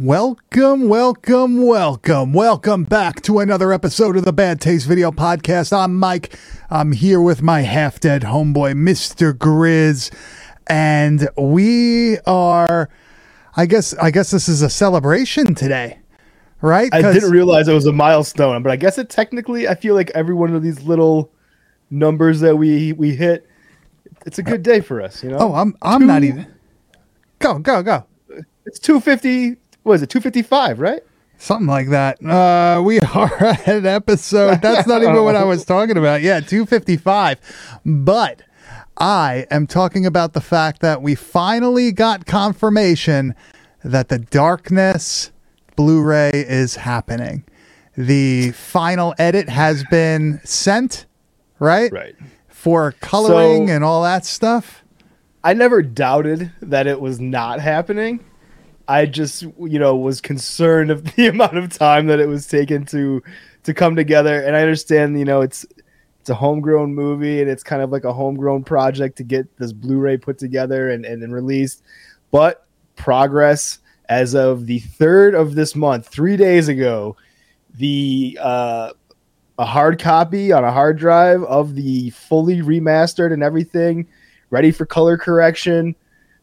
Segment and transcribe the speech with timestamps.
[0.00, 5.72] Welcome, welcome, welcome, welcome back to another episode of the Bad Taste Video Podcast.
[5.72, 6.36] I'm Mike.
[6.68, 9.32] I'm here with my half dead homeboy, Mr.
[9.32, 10.12] Grizz,
[10.66, 12.90] and we are.
[13.56, 13.94] I guess.
[13.94, 16.00] I guess this is a celebration today,
[16.60, 16.92] right?
[16.92, 19.68] I didn't realize it was a milestone, but I guess it technically.
[19.68, 21.30] I feel like every one of these little
[21.90, 23.48] numbers that we we hit,
[24.26, 25.22] it's a good day for us.
[25.22, 25.38] You know.
[25.38, 25.76] Oh, I'm.
[25.82, 26.52] I'm not even.
[27.38, 28.06] Go, go, go.
[28.66, 29.58] It's two fifty.
[29.84, 30.10] What is it?
[30.10, 31.02] Two fifty five, right?
[31.38, 32.24] Something like that.
[32.24, 34.60] Uh, we are at an episode.
[34.62, 36.22] That's not even what I was talking about.
[36.22, 37.38] Yeah, 255.
[37.84, 38.42] But
[38.96, 43.34] I am talking about the fact that we finally got confirmation
[43.82, 45.32] that the Darkness
[45.76, 47.44] Blu ray is happening.
[47.96, 51.04] The final edit has been sent,
[51.58, 51.92] right?
[51.92, 52.14] Right.
[52.48, 54.82] For coloring So- and all that stuff.
[55.42, 58.20] I never doubted that it was not happening.
[58.88, 62.84] I just, you know, was concerned of the amount of time that it was taken
[62.86, 63.22] to
[63.64, 64.42] to come together.
[64.42, 65.66] And I understand, you know, it's
[66.20, 69.72] it's a homegrown movie and it's kind of like a homegrown project to get this
[69.72, 71.82] Blu-ray put together and, and then released.
[72.30, 77.16] But progress as of the third of this month, three days ago,
[77.74, 78.92] the uh
[79.58, 84.06] a hard copy on a hard drive of the fully remastered and everything
[84.50, 85.94] ready for color correction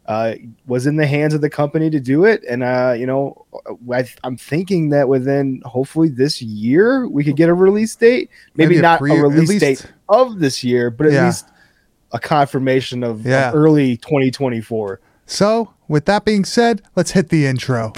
[0.08, 0.34] uh,
[0.66, 3.46] was in the hands of the company to do it and uh, you know
[3.94, 8.70] I, i'm thinking that within hopefully this year we could get a release date maybe,
[8.70, 11.26] Maybe a not pre- a release least- date of this year but at Yeah.
[11.26, 11.48] least
[12.12, 13.52] a confirmation of, of Yeah.
[13.54, 17.94] early 2024 So, with that being said, let's hit the intro.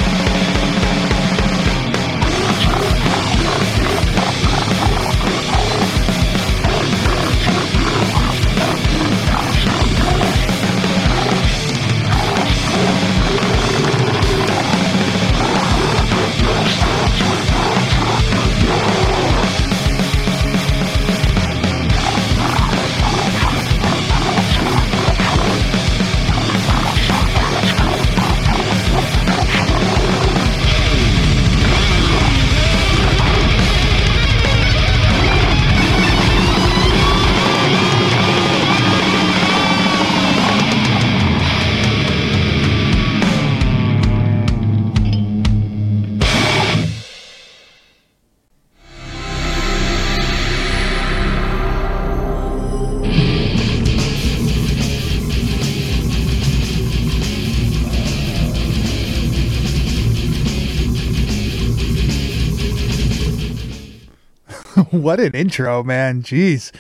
[65.04, 66.24] What an intro, man.
[66.24, 66.72] Jeez.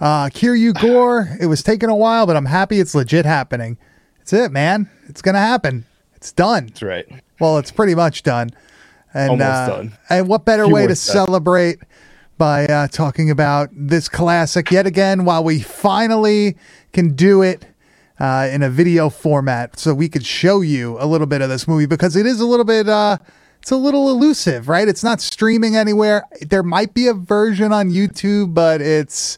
[0.00, 3.78] Uh, Kiryu Gore, it was taking a while, but I'm happy it's legit happening.
[4.20, 4.90] It's it, man.
[5.08, 5.84] It's going to happen.
[6.14, 6.66] It's done.
[6.66, 7.06] that's right
[7.40, 8.50] Well, it's pretty much done.
[9.14, 9.98] And, Almost uh, done.
[10.10, 11.12] And what better way to steps.
[11.12, 11.78] celebrate
[12.38, 16.56] by uh, talking about this classic yet again while we finally
[16.92, 17.66] can do it
[18.18, 21.66] uh, in a video format so we could show you a little bit of this
[21.66, 23.16] movie because it is a little bit uh,
[23.66, 27.90] it's a little elusive right it's not streaming anywhere there might be a version on
[27.90, 29.36] youtube but it's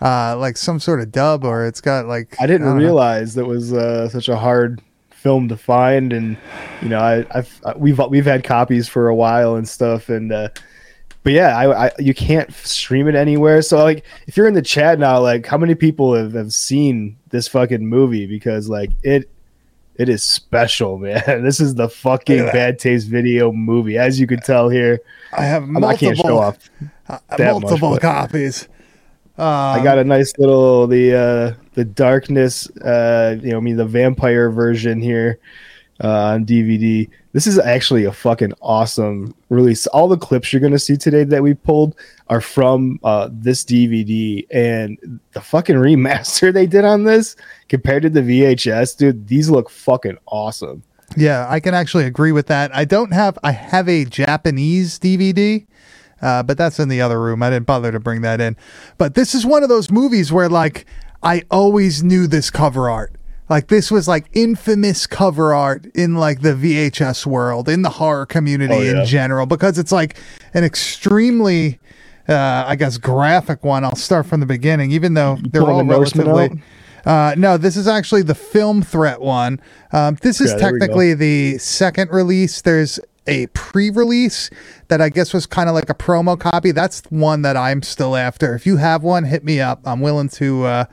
[0.00, 2.76] uh, like some sort of dub or it's got like I didn't know.
[2.76, 4.80] realize that was uh, such a hard
[5.10, 6.36] film to find, and
[6.82, 10.30] you know, I, I've I- we've we've had copies for a while and stuff, and
[10.30, 10.50] uh,
[11.24, 13.60] but yeah, I, I you can't stream it anywhere.
[13.62, 17.16] So like, if you're in the chat now, like, how many people have, have seen
[17.30, 18.26] this fucking movie?
[18.26, 19.30] Because like it.
[19.96, 21.42] It is special, man.
[21.44, 25.00] This is the fucking bad taste video movie, as you can tell here.
[25.36, 26.70] i have I'm- I can't show off.
[27.08, 28.68] uh, much, multiple but- copies
[29.36, 33.84] I got a nice little the uh the darkness uh you know I mean the
[33.84, 35.38] vampire version here
[36.02, 37.08] uh on DVD.
[37.34, 39.88] This is actually a fucking awesome release.
[39.88, 41.96] All the clips you're gonna see today that we pulled
[42.28, 47.34] are from uh this DVD and the fucking remaster they did on this
[47.68, 50.84] compared to the VHS, dude, these look fucking awesome.
[51.16, 52.72] Yeah, I can actually agree with that.
[52.72, 55.66] I don't have I have a Japanese DVD,
[56.22, 57.42] uh, but that's in the other room.
[57.42, 58.56] I didn't bother to bring that in.
[58.96, 60.86] But this is one of those movies where like
[61.20, 63.12] I always knew this cover art.
[63.48, 68.24] Like this was like infamous cover art in like the VHS world, in the horror
[68.26, 69.00] community Oh, yeah.
[69.00, 70.16] in general, because it's like
[70.54, 71.78] an extremely
[72.28, 73.84] uh, I guess graphic one.
[73.84, 76.62] I'll start from the beginning, even though they're pulling all the relatively.
[77.04, 79.60] Uh, no, this is actually the film threat one.
[79.92, 80.86] Um, this is Yeah, there we go.
[80.86, 82.62] technically the second release.
[82.62, 84.48] There's a pre-release
[84.88, 86.70] that I guess was kind of like a promo copy.
[86.72, 88.54] That's one that I'm still after.
[88.54, 89.80] If you have one, hit me up.
[89.84, 90.84] I'm willing to uh,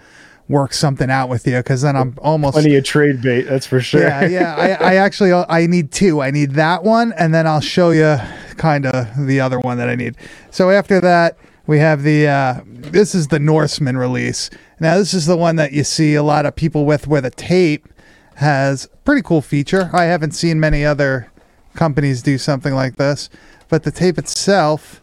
[0.52, 3.82] work something out with you because then I'm almost Plenty of trade bait, that's for
[3.82, 4.02] sure.
[4.02, 4.56] yeah, yeah.
[4.56, 6.22] I, I actually I need two.
[6.22, 8.18] I need that one, and then I'll show you
[8.58, 10.16] kind of the other one that I need.
[10.52, 11.38] So after that,
[11.68, 14.50] we have the uh, this is the Norseman release.
[14.80, 17.32] Now this is the one that you see a lot of people with, where the
[17.32, 17.88] tape
[18.36, 19.90] has pretty cool feature.
[19.94, 21.32] I haven't seen many other
[21.76, 23.30] companies do something like this,
[23.70, 25.01] but the tape itself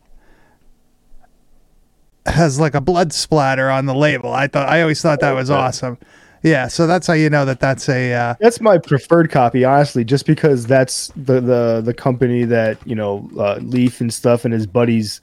[2.35, 4.33] has like a blood splatter on the label.
[4.33, 5.99] I thought I always thought that was awesome.
[6.43, 10.05] Yeah, so that's how you know that that's a uh, That's my preferred copy, honestly,
[10.05, 14.55] just because that's the the the company that you know uh, Leif and stuff and
[14.55, 15.21] his buddies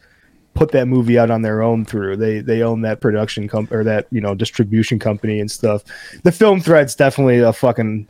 [0.56, 2.18] put that movie out on their own through.
[2.18, 5.84] They they own that production comp or that you know distribution company and stuff.
[6.24, 8.08] The film thread's definitely a fucking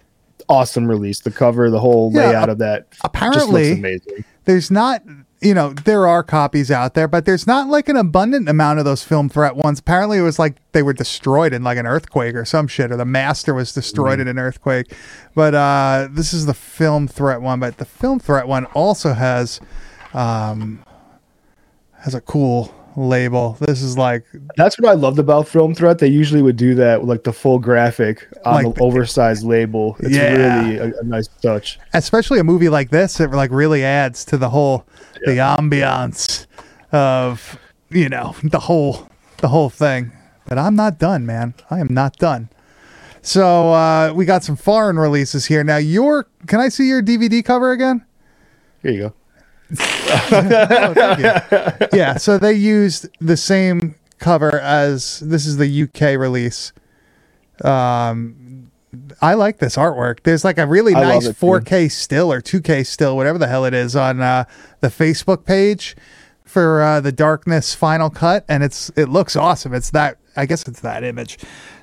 [0.50, 1.20] awesome release.
[1.20, 4.26] The cover, the whole Yeah, layout of that, just apparently looks amazing.
[4.46, 5.04] there's not
[5.46, 8.86] you know there are copies out there but there's not like an abundant amount of
[8.86, 9.80] those film threat ones.
[9.80, 12.98] Apparently it was like they were destroyed in like an earthquake or some shit or
[12.98, 14.92] the master was destroyed in an earthquake.
[15.36, 19.62] But uh this is the film threat one but the film threat one also has
[20.14, 20.84] um
[22.00, 24.26] has a cool label this is like
[24.58, 26.00] That's what I loved about Film Threat.
[26.00, 29.44] They usually would do that with like the full graphic on Like the the- oversized
[29.44, 29.96] label.
[30.00, 30.62] It's Yeah.
[30.66, 31.80] really a, a nice touch.
[31.94, 34.86] especially a movie like this it like really adds to the whole
[35.26, 36.46] the ambiance
[36.92, 37.58] of
[37.90, 39.08] you know the whole
[39.38, 40.12] the whole thing
[40.48, 42.50] but i'm not done man i am not done
[43.22, 47.44] so uh we got some foreign releases here now your can i see your dvd
[47.44, 48.06] cover again
[48.82, 49.14] Here you go.
[49.72, 50.94] Oh,
[51.94, 56.72] yeah so they used the same cover as this is the uk release
[57.64, 58.72] um
[59.22, 60.24] I like this artwork.
[60.24, 63.74] There's like a really I nice 4K still or 2K still, whatever the hell it
[63.74, 64.46] is, on uh,
[64.82, 65.96] the Facebook page
[66.44, 69.74] for uh, the Darkness Final Cut, and it's it looks awesome.
[69.74, 71.38] It's that I guess it's that image.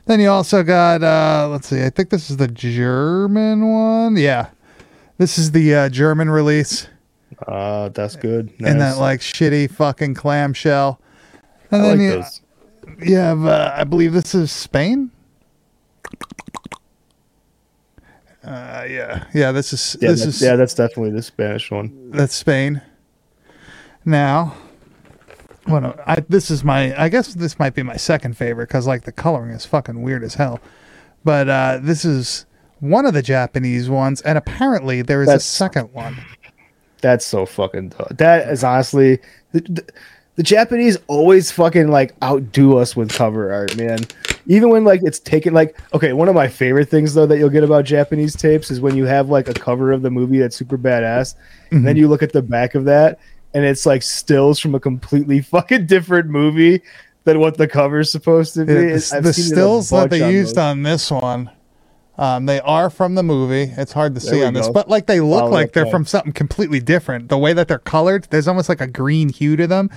[0.07, 4.17] Then you also got uh, let's see, I think this is the German one.
[4.17, 4.49] Yeah,
[5.19, 6.89] this is the uh, German release
[7.47, 8.59] Uh, that's good.
[8.61, 8.75] Nice.
[8.79, 11.01] that like shitty fucking clamshell.
[11.71, 12.41] I And like you, those.
[13.09, 15.11] you have, uh, I believe this is Spain.
[18.45, 19.53] Uh, yeah, yeah.
[19.53, 22.11] This is Yeah, this is yeah, that's definitely the Spanish one.
[22.11, 22.83] that's Spain.
[24.05, 24.57] Now,
[25.67, 29.05] what I this is my I guess this might be my second favorite because like
[29.05, 30.61] the coloring is fucking weird as hell.
[31.23, 32.47] But uh, this is
[32.81, 36.17] one of the Japanese ones, and apparently there is a second one.
[37.03, 37.93] That's so fucking.
[38.13, 39.19] That is honestly
[39.53, 39.85] the, the,
[40.37, 43.99] the Japanese always fucking like outdo us with cover art, man.
[44.47, 47.51] Even when like it's taken like okay, one of my favorite things though that you'll
[47.51, 50.57] get about Japanese tapes is when you have like a cover of the movie that's
[50.57, 51.35] super badass,
[51.71, 52.01] and then mhm.
[52.01, 53.19] you look at the back of that
[53.55, 56.83] and it's like stills from a completely fucking different movie
[57.25, 58.75] than what the cover's supposed to be.
[58.75, 60.63] The the seen it a stills that they on used those.
[60.63, 61.51] on this one,
[62.19, 63.73] um, they are from the movie.
[63.77, 65.87] It's hard to There see on this, but like they look Follow like up they're
[65.87, 67.29] from something completely different.
[67.29, 69.91] The way that they're colored, there's almost like a green hue to them.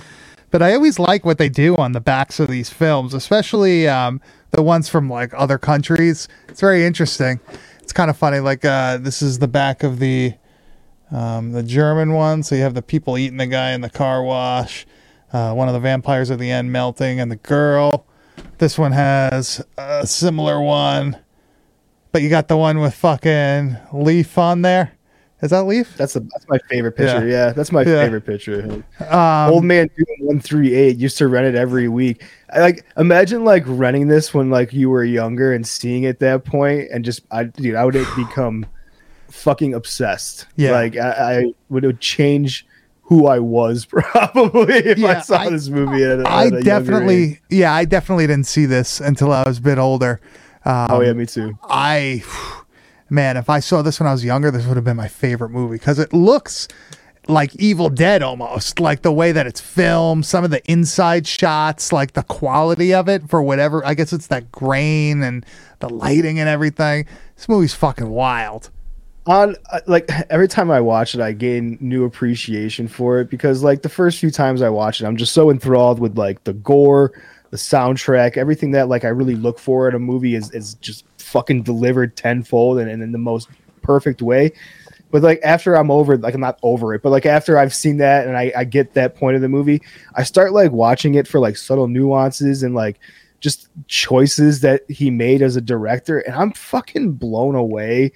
[0.50, 4.20] But I always like what they do on the backs of these films, especially um,
[4.52, 6.28] the ones from like other countries.
[6.48, 7.40] It's very interesting.
[7.82, 8.38] It's kind of funny.
[8.38, 10.34] Like uh, this is the back of the
[11.10, 12.42] um, the German one.
[12.42, 14.86] So you have the people eating the guy in the car wash.
[15.32, 18.06] Uh, one of the vampires at the end melting, and the girl.
[18.58, 21.18] This one has a similar one,
[22.12, 24.92] but you got the one with fucking Leif on there.
[25.42, 25.96] Is that Leif?
[25.98, 27.26] That's the that's my favorite picture.
[27.28, 27.46] Yeah.
[27.48, 28.02] Yeah, that's my Yeah.
[28.04, 28.82] favorite picture.
[29.10, 32.24] Um, Old man Doom one three eight used to rent it every week.
[32.50, 36.18] I like imagine like renting this when like you were younger and seeing it at
[36.20, 38.64] that point and just I dude I would become
[39.28, 40.46] fucking obsessed.
[40.56, 40.70] Yeah.
[40.70, 42.66] like I, I would change
[43.02, 46.02] who I was probably if Yeah, I saw I- this movie.
[46.02, 46.64] At, at age.
[46.64, 50.18] definitely, yeah, I definitely didn't see this until I was a bit older.
[50.66, 51.56] Um, Oh yeah, me too.
[51.62, 52.22] I,
[53.08, 55.50] man, if I saw this when I was younger, this would have been my favorite
[55.50, 56.68] movie because it looks
[57.28, 61.92] like Evil Dead almost, like the way that it's filmed, some of the inside shots,
[61.92, 63.84] like the quality of it for whatever.
[63.86, 65.44] I guess it's that grain and
[65.80, 67.06] the lighting and everything.
[67.36, 68.70] This movie's fucking wild.
[69.26, 73.62] on uh, like every time I watch it, I gain new appreciation for it because
[73.62, 76.52] like the first few times I watch it, I'm just so enthralled with like the
[76.52, 77.12] gore,
[77.50, 81.04] the soundtrack, everything that like I really look for in a movie is is just
[81.18, 83.48] fucking delivered tenfold and, and in the most
[83.82, 84.52] perfect way.
[85.10, 87.98] But like after I'm over, like I'm not over it, but like after I've seen
[87.98, 89.80] that and I, I get that point of the movie,
[90.14, 92.98] I start like watching it for like subtle nuances and like
[93.40, 98.12] just choices that he made as a director, and I'm fucking blown away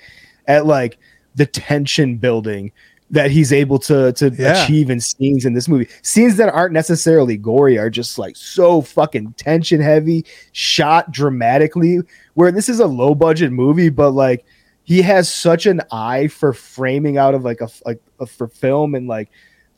[0.47, 0.99] at like
[1.37, 2.73] the tension building
[3.11, 4.62] that he's able to to Yeah.
[4.62, 5.88] achieve in scenes in this movie.
[6.02, 12.00] Scenes that aren't necessarily gory are just like so fucking tension heavy, shot dramatically.
[12.35, 14.45] Where this is a low budget movie, but like
[14.85, 18.95] he has such an eye for framing out of like a like a, for film
[18.95, 19.29] and like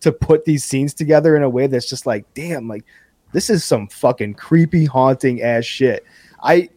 [0.01, 2.85] to put these scenes together in a way that's just like damn like
[3.33, 6.05] this is some fucking creepy haunting ass shit.
[6.43, 6.69] I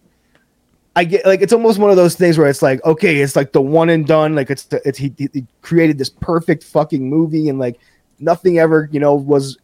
[0.95, 3.51] I get like it's almost one of those things where it's like okay, it's like
[3.51, 4.35] the one and done.
[4.35, 7.79] Like it's the, it's he, he created this perfect fucking movie and like
[8.19, 9.57] nothing ever you know was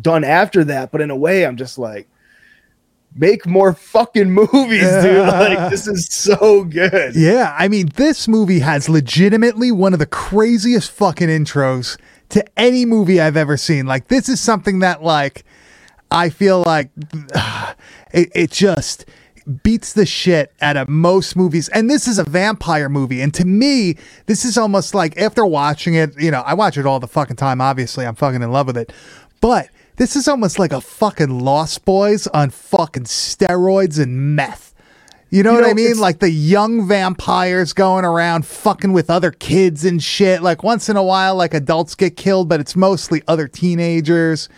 [0.00, 0.90] done after that.
[0.90, 2.08] But in a way, I'm just like
[3.14, 5.20] make more fucking movies, dude.
[5.40, 7.14] Like this is so good.
[7.14, 11.98] Yeah, I mean, this movie has legitimately one of the craziest fucking intros
[12.30, 13.86] to any movie I've ever seen.
[13.86, 15.44] Like, this is something that, like,
[16.10, 16.90] I feel like
[18.12, 19.06] it, it just
[19.50, 21.68] beats the shit out of most movies.
[21.70, 23.20] And this is a vampire movie.
[23.20, 26.86] And to me, this is almost like after watching it, you know, I watch it
[26.86, 27.60] all the fucking time.
[27.60, 28.92] Obviously, I'm fucking in love with it.
[29.40, 34.74] But this is almost like a fucking Lost Boys on fucking steroids and meth.
[35.30, 35.98] You know You what I mean?
[35.98, 40.42] Like the young vampires going around fucking with other kids and shit.
[40.42, 44.48] Like once in a while, like adults get killed, but it's mostly other teenagers.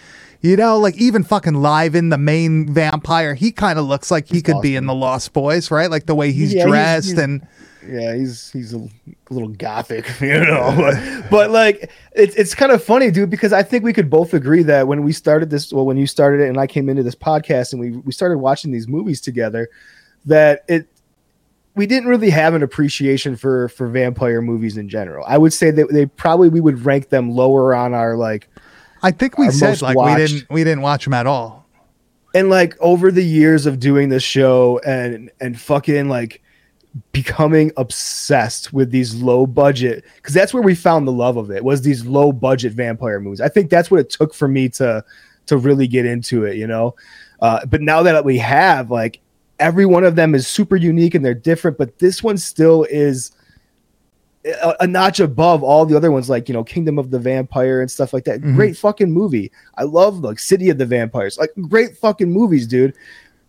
[0.42, 4.42] You know, like even fucking Liven the main vampire, he kind of looks like he
[4.42, 5.88] could be in the Lost Boys, right?
[5.90, 7.46] Like the way he's Yeah, he's- dressed he's- and
[7.88, 8.88] Yeah, he's he's a
[9.30, 10.74] little gothic, you know.
[10.76, 14.34] but, but like it's it's kind of funny, dude, because I think we could both
[14.34, 17.02] agree that when we started this, well, when you started it and I came into
[17.04, 19.68] this podcast and we we started watching these movies together,
[20.26, 20.88] that it
[21.74, 25.24] we didn't really have an appreciation for for vampire movies in general.
[25.26, 28.48] I would say that they probably we would rank them lower on our like
[29.02, 31.66] I think we said like we didn't we didn't watch them at all.
[32.34, 36.40] and like over the years of doing this show and and fucking like
[37.12, 41.64] becoming obsessed with these low budget because that's where we found the love of it
[41.64, 43.40] was these low budget vampire movies.
[43.40, 45.04] I think that's what it took for me to
[45.46, 46.94] to really get into it you know?
[47.40, 49.20] Uh, but now that we have like
[49.58, 53.32] every one of them is super unique and they're different but this one still is
[54.44, 57.80] a, a notch above all the other ones like you know kingdom of the vampire
[57.80, 58.40] and stuff like that.
[58.40, 58.54] Mhm.
[58.56, 59.52] great fucking movie.
[59.76, 61.38] I love like city of the vampires.
[61.38, 62.94] Like great fucking movies dude.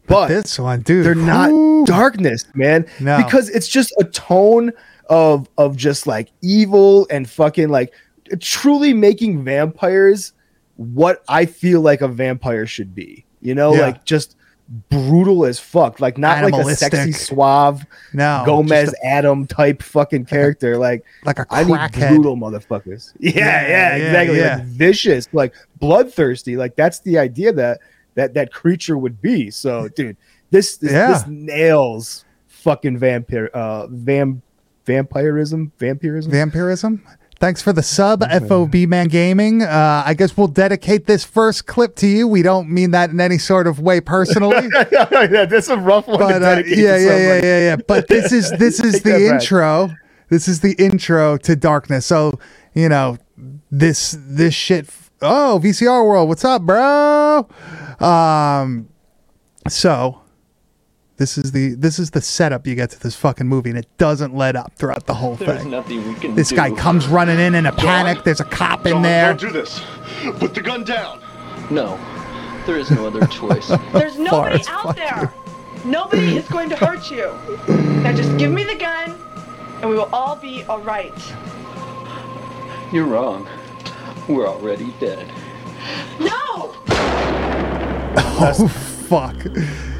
[0.05, 1.49] But This one, dude, they're not
[1.87, 2.85] darkness man.
[2.99, 3.17] No.
[3.17, 4.71] because it's just a tone
[5.09, 7.93] of of just like evil and fucking like
[8.39, 10.31] truly making vampires
[10.77, 13.25] what i feel like a vampire should be.
[13.41, 13.81] You know Yeah.
[13.81, 14.35] like just
[14.89, 20.25] brutal as fuck like not like a sexy suave no gomez just adam type fucking
[20.25, 23.13] character like like a I need brutal motherfuckers.
[23.19, 24.37] Yeah, Yeah, yeah, yeah, exactly.
[24.39, 24.55] yeah.
[24.55, 26.57] Like vicious, like bloodthirsty.
[26.57, 27.81] Like that's the idea that
[28.15, 29.51] that that creature would be.
[29.51, 30.17] So, dude,
[30.49, 34.41] this this, this nails fucking vampire uh vam
[34.85, 36.31] vampirism vampirism.
[36.31, 37.03] Vampirism.
[37.39, 39.63] Thanks for the sub, FOB Man Gaming.
[39.63, 42.27] Uh, I guess we'll dedicate this first clip to you.
[42.27, 44.69] We don't mean that in any sort of way personally.
[44.91, 46.19] yeah, that's a rough one.
[46.19, 47.75] but uh, yeah, yeah, yeah, yeah, yeah.
[47.87, 49.41] But this is this is the that back.
[49.41, 49.91] intro.
[50.29, 52.05] This is the intro to Darkness.
[52.05, 52.39] So
[52.73, 53.17] you know
[53.69, 54.89] this this shit.
[55.21, 57.47] Oh, VCR World, what's up, bro?
[57.99, 58.89] Um,
[59.69, 60.22] so
[61.23, 63.87] this is the this is the setup you get to this fucking movie, and it
[63.97, 65.71] doesn't let up throughout the whole There's thing.
[65.71, 66.57] nothing we can This do.
[66.57, 68.25] guy comes running in in a panic.
[68.25, 69.27] There's a cop in John, there.
[69.33, 69.81] Don't do this.
[70.37, 71.21] Put the gun down.
[71.71, 71.97] No,
[72.65, 73.69] there is no other choice.
[73.93, 75.33] There's nobody as out fuck, there.
[75.85, 77.31] Nobody is going to hurt you.
[78.03, 79.17] Now just give me the gun,
[79.79, 81.13] and we will all be all right.
[82.91, 83.47] You're wrong.
[84.27, 85.25] We're already dead.
[86.19, 86.75] No!
[88.45, 89.35] Oh fuck!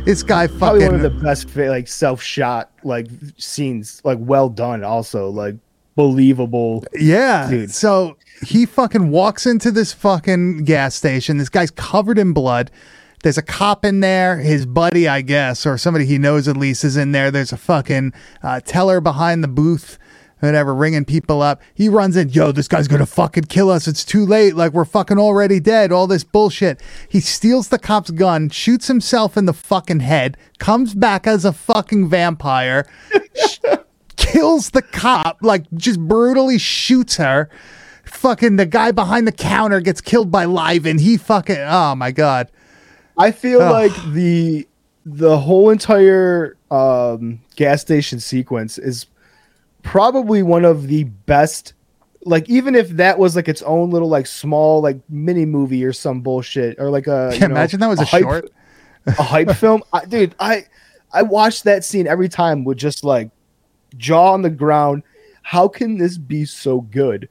[0.06, 3.08] This guy fucking Probably one of the best like self shot like
[3.38, 4.02] scenes.
[4.04, 4.84] Like well done.
[4.84, 5.56] Also like
[5.96, 6.84] believable.
[6.94, 7.50] Yeah.
[7.50, 7.72] Dude.
[7.72, 11.38] So he fucking walks into this fucking gas station.
[11.38, 12.70] This guy's covered in blood.
[13.24, 14.40] There's a cop in there.
[14.40, 17.32] His buddy, I guess, or somebody he knows at least is in there.
[17.32, 19.98] There's a fucking uh, teller behind the booth,
[20.48, 21.62] whatever, ringing people up.
[21.74, 22.30] He runs in.
[22.30, 23.88] Yo, this guy's gonna fucking kill us.
[23.88, 24.56] It's too late.
[24.56, 25.92] Like we're fucking already dead.
[25.92, 26.82] All this bullshit.
[27.08, 31.54] He steals the cop's gun, shoots himself in the fucking head, comes back as a
[31.54, 32.86] fucking vampire
[34.18, 37.50] kills the cop, like just brutally shoots her.
[38.06, 41.00] Fucking the guy behind the counter gets killed by Liven.
[41.00, 42.52] He fucking oh my god.
[43.18, 44.68] I feel like the
[45.06, 49.06] the whole entire um, gas station sequence is
[49.84, 51.74] probably one of the best.
[52.26, 55.94] Like even if that was like its own little like small like mini movie or
[55.94, 58.50] some bullshit or like a you know, Imagine that was a, hype, short.
[59.08, 60.34] a hype film, I, dude.
[60.40, 60.66] I
[61.12, 63.30] I watched that scene every time with just like
[63.98, 65.04] jaw on the ground.
[65.44, 67.30] How can this be so good?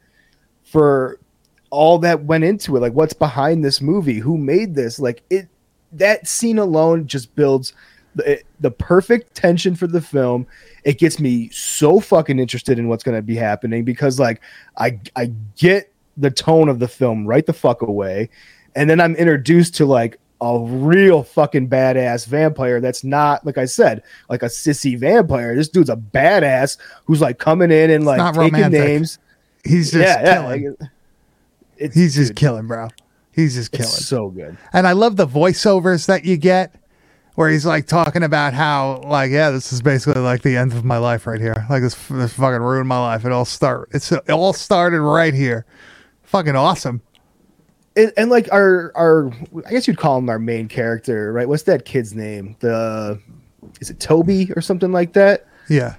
[0.73, 1.21] for
[1.69, 2.81] all that went into it.
[2.81, 4.19] Like what's behind this movie?
[4.19, 4.99] Who made this?
[4.99, 5.49] Like it
[5.93, 7.75] that scene alone just builds
[8.15, 10.47] the, the perfect tension for the film.
[10.85, 14.41] It gets me so fucking interested in what's going to be happening because like
[14.77, 18.29] I I get the tone of the film right the fuck away
[18.75, 23.65] and then I'm introduced to like a real fucking badass vampire that's not like I
[23.65, 25.55] said like a sissy vampire.
[25.55, 28.81] This dude's a badass who's like coming in and like taking romantic.
[28.81, 29.19] names.
[29.65, 30.35] He's just yeah, yeah.
[30.35, 30.77] killing.
[30.81, 30.91] like,
[31.95, 32.89] He's just dude, killing, bro.
[33.33, 33.87] He's just killing.
[33.87, 34.57] So good.
[34.73, 36.75] And I love the voiceovers that you get
[37.35, 40.85] where he's like talking about how like yeah, this is basically like the end of
[40.85, 41.67] my life right here.
[41.71, 43.25] Like this this fucking ruined my life.
[43.25, 45.65] It all start it's it all started right here.
[46.23, 47.03] Fucking awesome.
[47.97, 49.31] and, and like our our
[49.67, 51.49] I guess you'd call him our main character, right?
[51.49, 52.57] What's that kid's name?
[52.61, 53.21] The
[53.81, 55.47] is it Toby or something like that?
[55.69, 55.97] Yeah.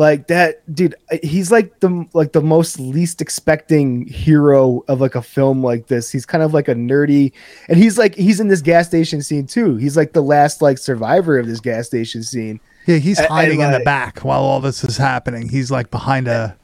[0.00, 5.20] Like that dude, he's like the like the most least expecting hero of like a
[5.20, 6.10] film like this.
[6.10, 7.32] He's kind of like a nerdy
[7.68, 9.76] and he's like he's in this gas station scene too.
[9.76, 12.60] He's like the last like survivor of this gas station scene.
[12.86, 15.50] Yeah, he's And- hiding and, in the back while all this is happening.
[15.50, 16.56] He's like behind a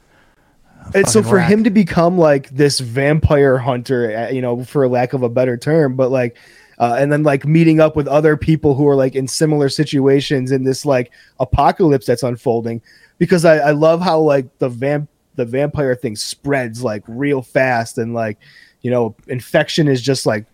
[0.95, 1.51] and so for rack.
[1.51, 5.57] him to become like this vampire hunter uh, you know for lack of a better
[5.57, 6.35] term but like
[6.79, 10.51] uh, and then like meeting up with other people who are like in similar situations
[10.51, 12.81] in this like apocalypse that's unfolding
[13.17, 17.97] because i, I love how like the vamp the vampire thing spreads like real fast
[17.97, 18.37] and like
[18.81, 20.45] you know infection is just like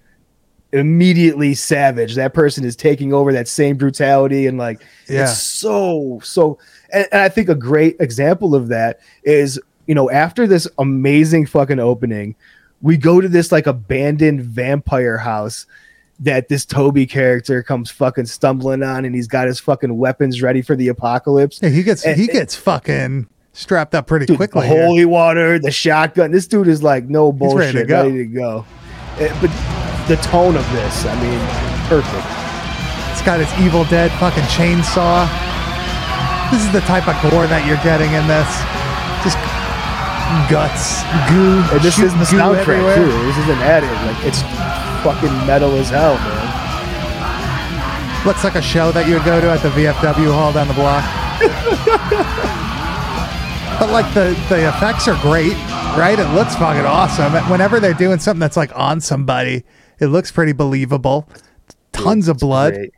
[0.71, 5.23] immediately savage that person is taking over that same brutality and like Yeah.
[5.23, 6.57] it's so so
[6.91, 11.45] and, and i think a great example of that is you know after this amazing
[11.45, 12.35] fucking opening
[12.81, 15.67] we go to this like abandoned vampire house
[16.23, 20.61] that this toby character comes fucking stumbling on and he's got his fucking weapons ready
[20.61, 24.61] for the apocalypse Yeah, he gets And- he gets fucking strapped up pretty Dude, quickly.
[24.67, 24.85] the here.
[24.85, 26.31] holy water, the shotgun.
[26.31, 28.17] This dude is like no He's ready bullshit, to ready go.
[28.17, 28.65] to go.
[29.25, 29.51] Eh, but
[30.07, 31.39] the tone of this, I mean,
[31.87, 32.25] perfect.
[33.13, 35.29] It's got his Evil Dead fucking chainsaw.
[36.51, 38.49] This is the type of gore that you're getting in this.
[39.23, 39.37] Just
[40.49, 41.61] guts, goo.
[41.73, 42.95] And this is the soundtrack everywhere.
[42.97, 43.11] too.
[43.29, 43.91] This isn't added.
[44.05, 44.41] Like it's
[45.03, 46.49] fucking metal as hell, man.
[48.25, 50.73] Looks like a show that you would go to at the VFW hall down the
[50.73, 51.03] block.
[53.79, 55.51] but like the the effects are great,
[55.97, 56.17] right?
[56.17, 57.33] It looks fucking awesome.
[57.51, 59.65] Whenever they're doing something that's like on somebody,
[59.99, 61.27] it looks pretty believable.
[61.91, 62.75] Tons of blood.
[62.75, 62.93] Great.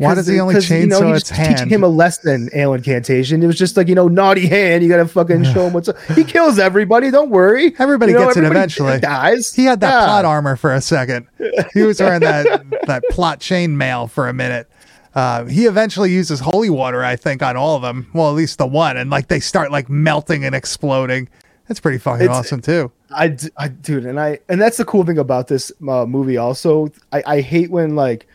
[0.00, 3.42] Why does he only because, you know, chainsaw he's teaching him a lesson, Alan Cantation.
[3.42, 4.82] It was just like, you know, naughty hand.
[4.82, 5.98] You got to fucking show him what's up.
[6.14, 7.10] He kills everybody.
[7.10, 7.74] Don't worry.
[7.78, 8.98] Everybody You know, gets it eventually.
[9.00, 9.52] Dies.
[9.54, 10.04] He had that Yeah.
[10.06, 11.26] plot armor for a second.
[11.74, 14.68] He was wearing that that plot chain mail for a minute.
[15.14, 18.10] Uh, he eventually uses holy water, I think, on all of them.
[18.12, 21.28] Well, at least the one, and like they start like melting and exploding.
[21.68, 22.92] That's pretty fucking It's- awesome too.
[23.12, 26.36] I dude, and I, and that's the cool thing about this uh, movie.
[26.36, 28.26] Also, I, I hate when like,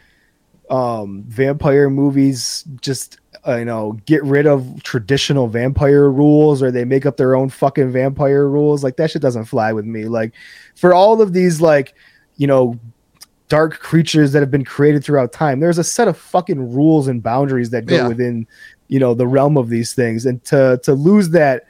[0.72, 6.86] um, vampire movies just, uh, you know, get rid of traditional vampire rules or they
[6.86, 8.84] make up their own fucking vampire rules.
[8.84, 10.06] Like that shit doesn't fly with me.
[10.06, 10.34] Like,
[10.76, 11.94] for all of these, like,
[12.38, 12.80] you know,
[13.50, 17.22] dark creatures that have been created throughout time, there's a set of fucking rules and
[17.22, 18.08] boundaries that go Yeah.
[18.08, 18.48] within,
[18.88, 21.66] you know, the realm of these things, and to to lose that.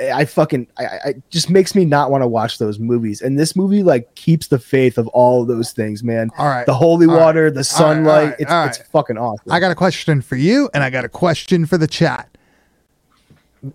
[0.00, 3.22] I fucking I, I just makes me not want to watch those movies.
[3.22, 6.30] And this movie like keeps the faith of all of those things, man.
[6.36, 6.66] All right.
[6.66, 7.20] The holy All right.
[7.20, 8.06] water, the All right, sunlight.
[8.06, 9.52] all right, it's all it's fucking awesome.
[9.52, 12.36] I got a question for you, and I got a question for the chat.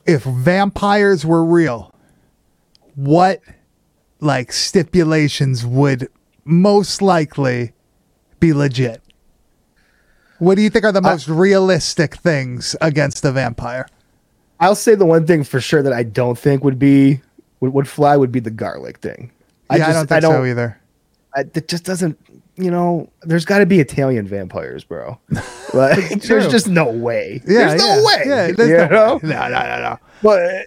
[0.06, 1.96] If vampires were real,
[2.96, 3.42] what
[4.20, 6.10] like stipulations would
[6.44, 7.72] most likely
[8.40, 9.02] be legit?
[10.40, 13.88] What do you think are the most realistic things against a vampire?
[14.60, 17.22] I'll say the one thing for sure that I don't think would be
[17.60, 19.32] would, would fly would be the garlic thing.
[19.70, 20.80] Yeah, I, just- don't think so either.
[21.36, 22.20] I, it just doesn't.
[22.56, 25.18] You know, there's got to be Italian vampires, bro.
[25.72, 27.44] Like, there's just no way.
[27.46, 27.96] Yeah, there's yeah.
[27.96, 28.24] no way.
[28.26, 29.20] Yeah, there's you no, know?
[29.24, 30.00] no, no, no, no.
[30.24, 30.66] but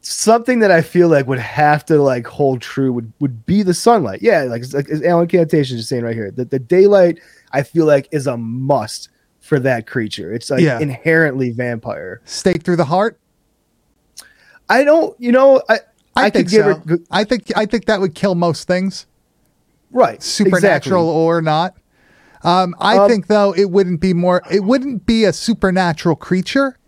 [0.00, 3.74] something that I feel like would have to like hold true would would be the
[3.74, 4.22] sunlight.
[4.22, 7.20] Yeah, like, like as Alan Cantation is saying right here, that the daylight
[7.52, 9.10] I feel like is a must
[9.44, 10.32] for that creature.
[10.32, 10.78] It's like Yeah.
[10.80, 12.22] inherently vampire.
[12.24, 13.18] Stake through the heart.
[14.70, 15.80] I don't, you know, I
[16.16, 16.74] I, I, think so.
[16.76, 19.06] good- I think I think that would kill most things.
[19.90, 21.22] right supernatural exactly.
[21.22, 21.74] or not.
[22.42, 24.42] Um, I Um, think though it wouldn't be more.
[24.50, 26.78] It wouldn't be a supernatural creature.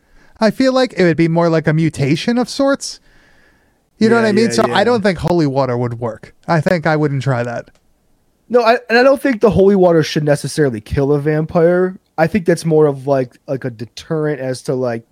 [0.40, 3.00] I feel like it would be more like a mutation of sorts.
[3.98, 4.44] You know Yeah, what I mean?
[4.46, 4.62] yeah, so.
[4.72, 6.34] I don't think holy water would work.
[6.48, 7.70] I think I wouldn't try that.
[8.48, 11.96] No, I, and I don't think the holy water should necessarily kill a vampire.
[12.18, 15.06] I think that's more of like like a deterrent as to like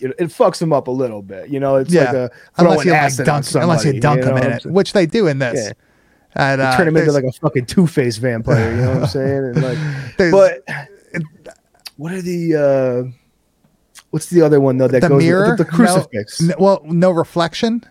[0.00, 1.48] it, it fucks them up a little bit.
[1.48, 4.36] You know, it's yeah, like a unless you like dunk, unless you dunk you them
[4.38, 5.66] in it, which they do in this.
[5.66, 5.72] Yeah.
[6.36, 8.72] And, uh, turn him into like a fucking two faced vampire.
[8.72, 9.44] You know what I'm saying?
[9.44, 9.78] And like,
[10.32, 10.64] but
[11.96, 13.10] what are the uh
[14.10, 16.40] what's the other one though that the goes with- mirror, the, the crucifix?
[16.40, 17.84] No, well, no reflection.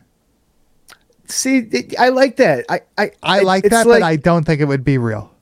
[1.26, 2.65] See, it, I like that.
[2.69, 5.33] I I, I like that, like- but I don't think it would be real.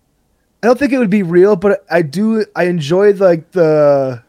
[0.63, 2.45] I don't think it would be real, but I do.
[2.55, 4.21] I enjoy like the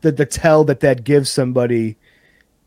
[0.00, 1.96] the the tell that that gives somebody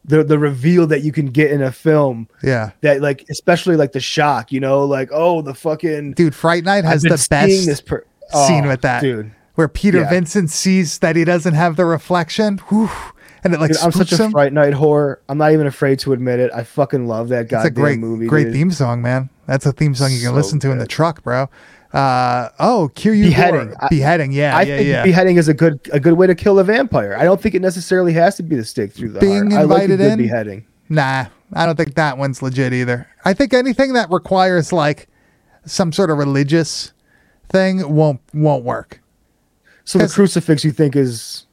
[0.06, 3.92] the the reveal that you can get in a film Yeah, that like especially like
[3.92, 8.06] the shock, you know, like oh the fucking dude, Fright Night has the best per-
[8.48, 9.32] scene Oh, with that, dude.
[9.56, 10.10] where Peter Yeah.
[10.10, 12.90] Vincent sees that he doesn't have the reflection, whew,
[13.44, 14.30] and it like Dude, I'm such spooks a.
[14.32, 15.18] Fright Night whore.
[15.28, 16.52] I'm not even afraid to admit it.
[16.56, 17.60] I fucking love that guy.
[17.60, 18.28] It's a great, movie.
[18.28, 18.54] great dude.
[18.54, 19.30] theme song, man.
[19.46, 21.50] That's a theme song you can So listen to in the truck, bro.
[21.92, 23.74] Uh, oh, Q Beheading.
[23.80, 24.32] I- beheading.
[24.32, 25.04] Yeah, I yeah, think yeah.
[25.04, 27.16] beheading is a good a good way to kill a vampire.
[27.18, 29.64] I don't think it necessarily has to be the stake through the Being heart.
[29.64, 30.18] I like in?
[30.18, 30.66] beheading.
[30.88, 33.08] Nah, I don't think that one's legit either.
[33.26, 35.08] I think anything that requires like
[35.66, 36.94] some sort of religious
[37.50, 39.02] thing won't won't work.
[39.84, 41.48] So the crucifix you think is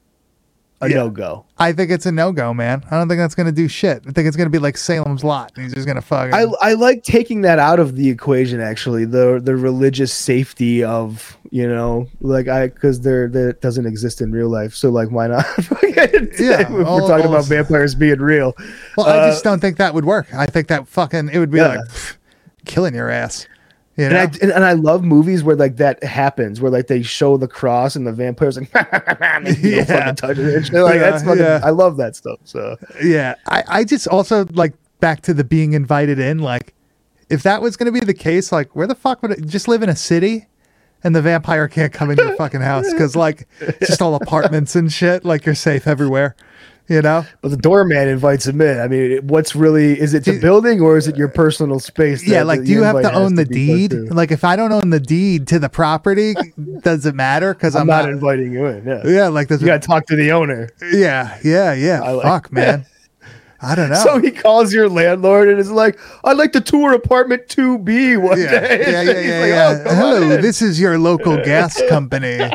[0.80, 0.96] a Yeah.
[0.96, 1.44] no go.
[1.58, 2.84] I think it's a no go, man.
[2.90, 4.02] I don't think that's gonna do shit.
[4.06, 5.52] I think it's gonna be like Salem's Lot.
[5.56, 6.32] He's just gonna fuck.
[6.34, 11.36] I, I like taking that out of the equation actually the the religious safety of
[11.50, 15.28] you know like I because there that doesn't exist in real life so like why
[15.28, 15.46] not
[16.38, 18.52] Yeah, we're all- talking all- about vampires being real
[18.96, 20.32] well, I uh, just don't think that would work.
[20.34, 21.68] I think that fucking it would be Yeah.
[21.68, 22.16] like pff,
[22.66, 23.46] killing your ass.
[23.96, 24.16] You and?
[24.16, 27.48] I and, and I love movies where like that happens where like they show the
[27.48, 29.84] cross and the vampires like Yeah.
[29.84, 31.60] fucking touch it like Yeah, that's fucking yeah.
[31.64, 35.72] I love that stuff so Yeah, I, I just also like back to the being
[35.72, 36.38] invited in.
[36.38, 36.74] Like,
[37.28, 39.68] if that was going to be the case, like, where the fuck would it just
[39.68, 40.46] live in a city
[41.04, 42.90] and the vampire can't come in your fucking house?
[42.90, 45.24] Because, like, it's just all apartments and shit.
[45.24, 46.34] Like, you're safe everywhere,
[46.88, 47.24] you know?
[47.42, 50.80] but the doorman invites him in I mean what's really is it the Do- building
[50.80, 53.52] or is it your personal space Yeah, like, do you have to own the put
[53.54, 53.92] deed?
[53.92, 56.34] Like, if I don't own the deed to the property,
[56.82, 57.54] does it matter?
[57.54, 60.16] Because I'm, I'm, not, inviting you in yeah Yeah, like, does you gotta talk to
[60.16, 62.02] the owner yeah, yeah, yeah.
[62.02, 62.86] I like- fuck, man.
[63.62, 63.96] I don't know.
[63.96, 68.16] So he calls your landlord and is like, "I'd like to tour apartment two B
[68.16, 69.84] one yeah, day." yeah, yeah, yeah, like, yeah.
[69.86, 72.50] "Oh, Hello, in." this is your local gas company.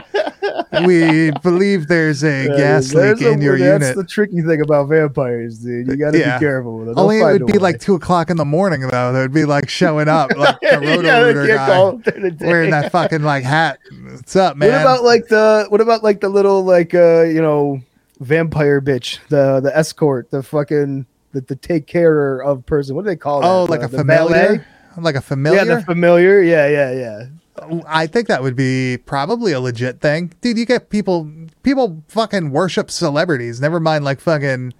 [0.86, 3.96] We believe there's a Yeah, gas there's leak a- in your that's unit.
[3.98, 5.88] the tricky thing about vampires, dude.
[5.88, 6.38] You got to Yeah.
[6.38, 6.96] be careful with it.
[6.96, 7.60] They'll Only it would be way.
[7.60, 9.12] like two o'clock in the morning though.
[9.14, 10.68] They would be like showing up like the
[11.04, 12.46] Yeah, roto they guy call them during the day.
[12.48, 13.80] wearing that fucking like hat.
[14.12, 14.72] What's up, man?
[14.72, 17.82] What about like the what about like the little like uh you know
[18.22, 23.08] vampire bitch the the escort the fucking the, the take care of person what do
[23.08, 24.32] they call that oh, like a valet?
[24.32, 24.68] familiar?
[24.98, 25.58] Like a familiar?
[25.60, 27.26] yeah the familiar yeah yeah yeah
[27.62, 30.34] oh, I think that would be probably a legit thing.
[30.42, 31.32] Dude, you get people
[31.64, 33.62] people fucking worship celebrities.
[33.62, 34.74] Never mind like fucking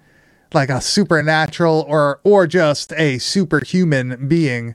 [0.54, 4.74] like a supernatural or or just a superhuman being.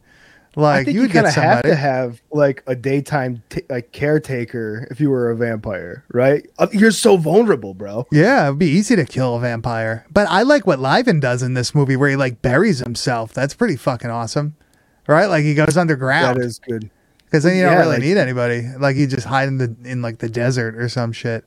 [0.58, 3.92] I Like think you you, kind of have to have like a daytime t- like
[3.92, 6.50] caretaker if you were a vampire, right?
[6.58, 8.08] Uh, You're so vulnerable, bro.
[8.12, 10.06] yeah, it'd be easy to kill a vampire.
[10.12, 13.34] But I like what Liven does in this movie where he like buries himself.
[13.34, 14.56] That's pretty fucking awesome.
[15.08, 15.28] Right?
[15.28, 16.38] Like he goes underground.
[16.40, 16.90] That is good.
[17.26, 18.68] Because then you don't really like- need anybody.
[18.80, 21.46] Like you just hide in the in like the desert or some shit.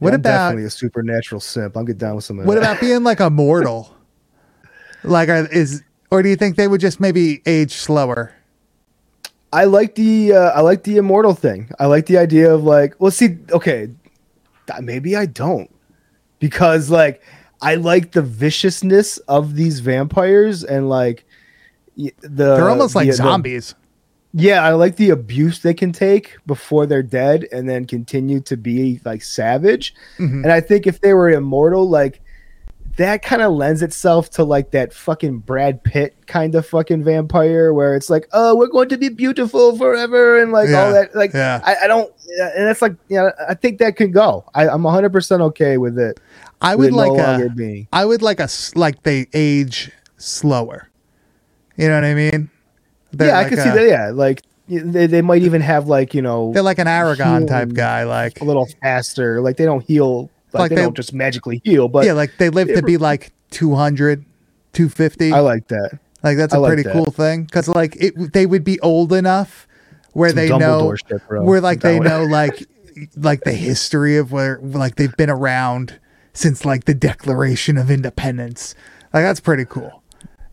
[0.00, 1.76] What Yeah, about definitely a supernatural simp?
[1.76, 3.94] I'll get down with some of What about being like a mortal?
[5.04, 5.82] Like, is
[6.14, 8.32] or do you think they would just maybe age slower?
[9.52, 11.70] I like the uh, I like the immortal thing.
[11.78, 13.88] I like the idea of like, well, see, okay,
[14.80, 15.70] maybe I don't
[16.38, 17.22] because like
[17.62, 21.24] I like the viciousness of these vampires and like
[21.96, 23.74] the They're almost like the- the- zombies.
[24.32, 28.56] yeah, I like the abuse they can take before they're dead and then continue to
[28.56, 29.94] be like savage.
[30.18, 30.42] Mhm.
[30.42, 32.20] And I think if they were immortal, like
[32.96, 37.72] that kind of lends itself to like that fucking Brad Pitt kind of fucking vampire
[37.74, 41.14] where it's like, oh, we're going to be beautiful forever and like Yeah, all that.
[41.14, 41.60] Like, yeah.
[41.64, 44.44] I, I don't, and it's like, you know, I think that can go.
[44.54, 46.20] I, I'm 100% okay with it.
[46.60, 47.88] I would it like no a, being.
[47.92, 50.88] I would like a, like they age slower.
[51.76, 52.50] You know what I mean?
[53.12, 53.86] They're yeah, I like can a- see that.
[53.88, 57.72] Yeah, like they, they might even have like you know They're like an Aragorn type
[57.72, 58.04] guy.
[58.04, 59.40] Like a little faster.
[59.40, 60.30] Like they don't heal.
[60.54, 61.88] Like, Like they, they- don't just magically heal.
[61.88, 64.24] But yeah, like they live to be like 200,
[64.72, 65.32] 250.
[65.32, 65.98] I like that.
[66.22, 66.92] like that's a like pretty that.
[66.92, 69.66] cool thing because like it they would be old enough
[70.12, 72.64] where Some they know shit, where like they know like
[73.16, 75.98] like the history of where like they've been around
[76.32, 78.76] since like the Declaration of Independence.
[79.12, 80.03] Like that's pretty cool.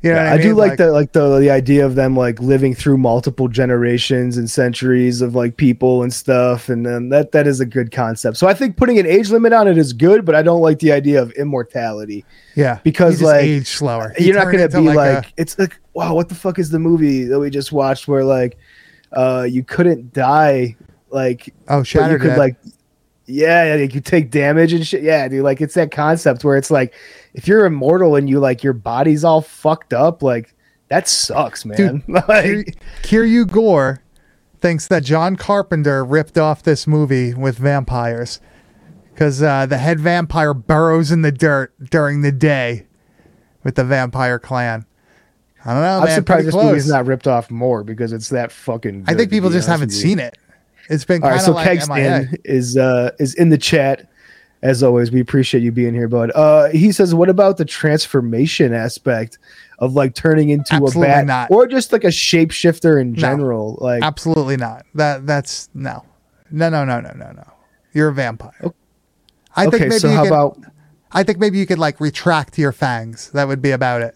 [0.02, 0.58] You know what I, do mean?
[0.58, 5.22] like, the like the the idea of them like living through multiple generations and centuries
[5.22, 8.38] of like people and stuff, and then that that is a good concept.
[8.38, 10.80] So I think putting an age limit on it is good, but I don't like
[10.80, 12.26] the idea of immortality.
[12.56, 14.14] Yeah, because, like, age slower.
[14.18, 17.26] You're not gonna be like, a- it's like wow, what the fuck is the movie
[17.26, 18.58] that we just watched where like
[19.12, 20.76] uh you couldn't die
[21.10, 22.56] like oh but you could like
[23.32, 25.04] yeah, yeah, like you take damage and shit.
[25.04, 26.94] Yeah, dude, like it's that concept where it's like
[27.34, 30.56] if you're immortal and you like your body's all fucked up, like
[30.90, 32.04] that sucks, man.
[32.08, 34.04] like, Kiryu Gore
[34.60, 38.40] thinks that John Carpenter ripped off this movie with vampires
[39.14, 42.88] because uh, the head vampire burrows in the dirt during the day
[43.64, 44.86] with the vampire clan.
[45.64, 46.16] I don't know, I'm man.
[46.16, 46.66] surprised this close.
[46.66, 49.06] movie's not ripped off more because it's that fucking.
[49.08, 50.38] I think people just haven't seen it.
[50.90, 51.68] It's been All right, so like.
[51.68, 54.10] Kegston is uh is in the chat.
[54.64, 56.32] As always, we appreciate you being here, bud.
[56.36, 59.40] Uh, he says, "What about the transformation aspect
[59.80, 61.52] of like turning into Absolutely a bat, not.
[61.52, 64.86] or just like a shapeshifter in general?" Like, Absolutely not.
[64.94, 66.06] That that's no,
[66.52, 67.54] no, no, no, no, no, no.
[67.94, 68.74] You're a vampire.
[69.56, 70.60] I think okay, maybe so how could, about?
[71.12, 73.32] I think maybe you could like retract your fangs.
[73.32, 74.16] That would be about it.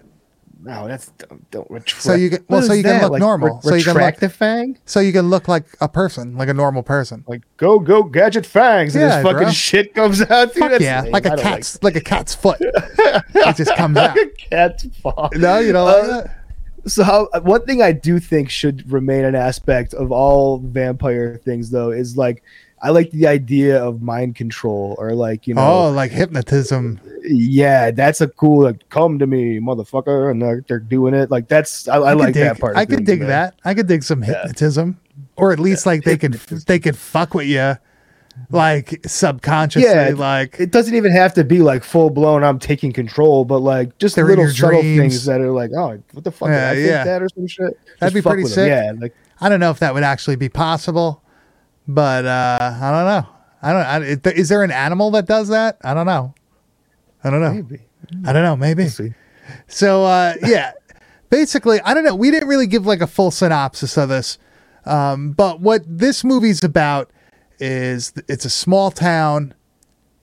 [0.63, 2.01] No, that's don't, don't retract.
[2.03, 3.55] So you get- well, so you can look Like, normal.
[3.63, 4.77] Re- So you can look- the fang.
[4.85, 7.23] So you can look like a person, like a normal person.
[7.27, 9.51] Like go go gadget fangs, and Yeah, this fucking bro.
[9.51, 10.53] shit comes out.
[10.53, 11.11] Dude, Fuck yeah, lame.
[11.11, 12.57] like a cat's, like, a cat's foot.
[12.61, 14.15] it just comes out.
[14.17, 15.29] like a cat's paw.
[15.35, 16.41] No, you don't like Uh, that.
[16.87, 21.71] So how, one thing I do think should remain an aspect of all vampire things,
[21.71, 22.43] though, is like
[22.85, 26.99] I like the idea of mind control or like you know Oh, like hypnotism.
[27.23, 31.31] yeah, that's a cool like come to me, motherfucker, and they're, they're doing it.
[31.31, 32.77] Like that's I, I, could like dig, that part.
[32.77, 33.29] I could dig man.
[33.29, 33.55] that.
[33.65, 34.99] I could dig some hypnotism,
[35.35, 37.75] or at least like they could they could fuck with you,
[38.51, 39.89] like subconsciously.
[39.89, 42.43] Yeah, like It doesn't even have to be like full blown.
[42.43, 44.99] I'm taking control, but like just little subtle dreams.
[44.99, 46.49] things that are like, oh, what the fuck?
[46.49, 47.03] Yeah, I think yeah.
[47.03, 47.79] that or some shit.
[47.99, 48.69] That'd Just be pretty sick.
[48.69, 51.23] Yeah, like I don't know if that would actually be possible,
[51.87, 53.27] but uh, I don't know.
[53.61, 54.27] I don't.
[54.27, 55.77] I, is there an animal that does that?
[55.83, 56.33] I don't know.
[57.23, 57.53] I don't know.
[57.53, 57.79] maybe.
[58.25, 58.55] I don't know.
[58.55, 58.87] Maybe.
[58.87, 59.13] see.
[59.67, 60.73] So uh, yeah,
[61.29, 62.15] basically, I don't know.
[62.15, 64.37] We didn't really give like a full synopsis of this,
[64.85, 67.11] um, but what this movie's about
[67.59, 69.53] is it's a small town.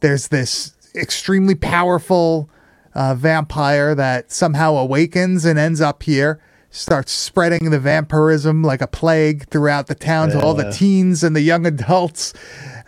[0.00, 2.50] There's this extremely powerful
[2.94, 6.40] uh, vampire that somehow awakens and ends up here.
[6.74, 11.36] Starts spreading the vampirism like a plague throughout the town to all the teens and
[11.36, 12.32] the young adults.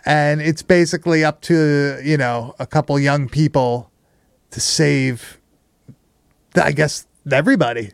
[0.05, 3.91] And it's basically up to, you know, a couple young people
[4.51, 5.39] to save
[6.55, 7.91] I guess everybody,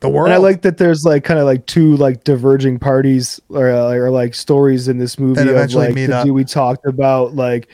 [0.00, 0.26] the world.
[0.26, 3.94] And I like that there's like kind of like two like diverging parties or, uh,
[3.94, 6.26] or like stories in this movie That of eventually like meet the up.
[6.26, 7.68] dude we talked about like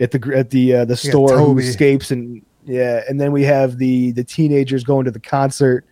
[0.00, 3.42] at the at the uh, the Yeah, store who escapes and yeah, and then we
[3.44, 5.84] have the the teenagers going to the concert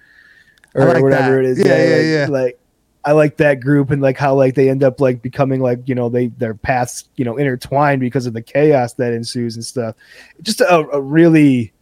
[0.74, 1.44] or like whatever that.
[1.44, 1.58] it is.
[1.58, 2.26] Yeah, yeah, like, yeah.
[2.28, 2.60] Like
[3.04, 5.94] I like that group and like how like they end up like becoming like you
[5.94, 9.94] know they their paths you know intertwined because of the chaos that ensues and stuff.
[10.42, 11.72] Just a, a really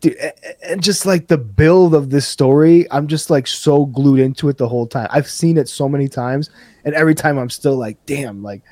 [0.00, 3.86] Dude, a- a- and just like the build of this story, I'm just like so
[3.86, 5.06] glued into it the whole time.
[5.10, 6.50] I've seen it so many times,
[6.84, 8.62] and every time I'm still like, damn, like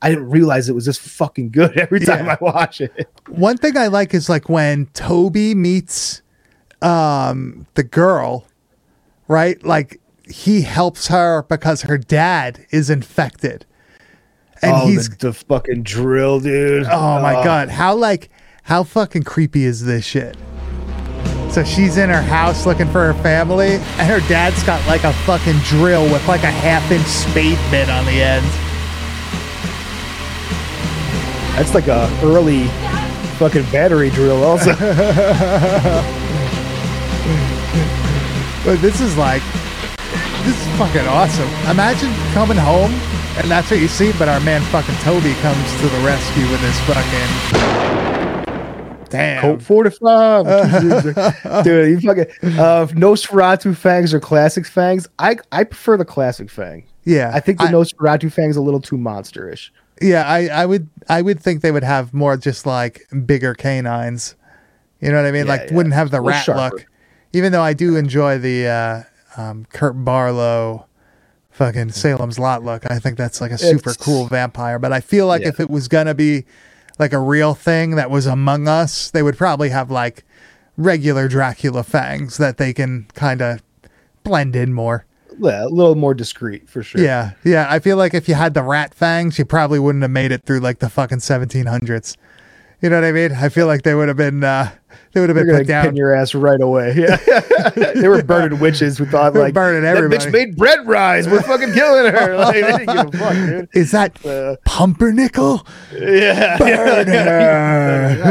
[0.00, 2.36] I didn't realize it was this fucking good every time Yeah.
[2.40, 3.08] I watch it.
[3.28, 6.22] One thing I like is like when Toby meets
[6.82, 8.46] um the girl,
[9.30, 9.62] right?
[9.64, 13.64] Like he helps her because her dad is infected.
[14.60, 16.84] And oh, he's the, the fucking drill, dude.
[16.84, 18.28] oh my god, how like
[18.64, 20.36] how fucking creepy is this shit?
[21.50, 25.12] So she's in her house looking for her family, and her dad's got like a
[25.24, 28.44] fucking drill with like a half inch spade bit on the end.
[31.56, 32.66] That's like a early
[33.38, 34.74] fucking battery drill, also.
[38.64, 39.42] But this is like,
[40.44, 41.48] this is fucking awesome.
[41.70, 42.92] Imagine coming home
[43.36, 46.60] and that's what you see, but our man fucking Toby comes to the rescue with
[46.60, 47.30] his fucking.
[49.08, 49.40] Damn.
[49.40, 50.44] Colt 45.
[51.64, 52.26] Dude, you fucking
[52.58, 55.08] uh Nosferatu fangs or classic fangs.
[55.18, 56.84] I I prefer the classic fang.
[57.04, 57.30] Yeah.
[57.32, 59.70] I think the I- Nosferatu fang's a little too monsterish.
[60.02, 64.34] Yeah, I, I would I would think they would have more just like bigger canines.
[65.00, 65.46] You know what I mean?
[65.46, 65.76] Yeah, like yeah.
[65.76, 66.76] wouldn't have the rat sharper.
[66.76, 66.86] look.
[67.32, 69.02] Even though I do enjoy the uh,
[69.40, 70.86] um, Kurt Barlow
[71.50, 72.90] fucking Salem's Lot look.
[72.90, 74.78] I think that's like a super It's- cool vampire.
[74.78, 75.48] But I feel like Yeah.
[75.48, 76.44] if it was gonna be
[76.98, 80.24] like a real thing that was among us, they would probably have like
[80.76, 83.60] regular Dracula fangs that they can kind of
[84.24, 85.04] blend in more.
[85.38, 87.00] Yeah, a little more discreet for sure.
[87.00, 87.66] Yeah, yeah.
[87.70, 90.44] I feel like if you had the rat fangs, you probably wouldn't have made it
[90.44, 92.16] through like the fucking 1700s.
[92.82, 93.32] You know what I mean?
[93.32, 94.70] I feel like they would have been uh,
[95.12, 95.84] they would have been put down.
[95.86, 96.94] pin your ass right away.
[97.76, 101.28] Yeah, they were burning witches who thought like burning that everybody." bitch made bread rise.
[101.28, 102.36] We're fucking killing her.
[102.38, 103.68] Like they didn't give a fuck, dude.
[103.74, 105.66] Is that Uh, pumpernickel?
[105.92, 108.26] yeah, Burn her.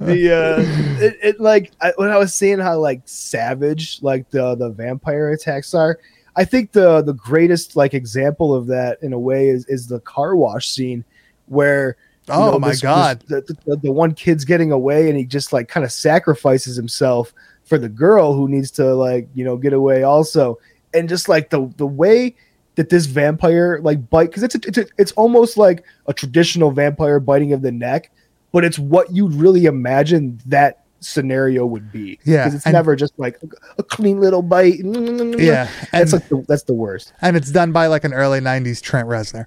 [0.00, 4.54] the uh, it, it like I, when I was seeing how like savage like the
[4.54, 5.98] the vampire attacks are.
[6.36, 10.00] I think the the greatest like example of that in a way is is the
[10.00, 11.04] car wash scene
[11.46, 11.96] where
[12.28, 13.20] you Oh know, my this- this- God.
[13.28, 17.32] the, the, the one kid's getting away and he just like kind of sacrifices himself
[17.64, 20.58] for the girl who needs to like you know get away also
[20.92, 22.34] and just like the the way
[22.76, 26.70] that this vampire like bite because it's a, it's a, it's almost like a traditional
[26.70, 28.10] vampire biting of the neck
[28.52, 33.12] but it's what you'd really imagine that scenario would be Yeah, because it's never just
[33.18, 33.38] like
[33.78, 37.86] a clean little bite Yeah, that's like the, that's the worst and it's done by
[37.88, 39.46] like an early '90s Trent Reznor.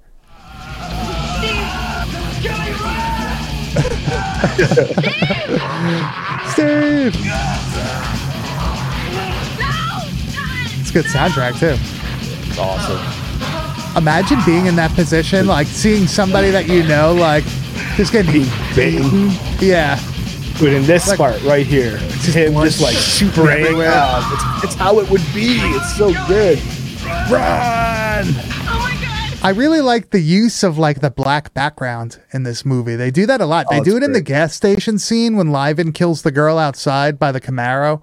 [6.54, 7.13] Steve.
[10.80, 11.76] It's a good soundtrack too.
[12.50, 13.00] it's awesome
[13.97, 17.43] Imagine being in that position, like seeing somebody that you know, like
[17.95, 20.00] just getting being bitten Yeah,
[20.60, 23.91] But in this Like- part right here, Just him blood just like super spraying everywhere.
[23.91, 24.23] out.
[24.34, 25.58] It's, it's how it would be.
[25.62, 26.60] It's so good.
[27.30, 28.26] run.
[29.47, 32.95] I really like the use of like the black background in this movie.
[32.97, 33.67] They do that a lot.
[33.69, 36.57] They Oh, do it's it in the gas station scene when Liven kills the girl
[36.57, 38.01] outside by the Camaro.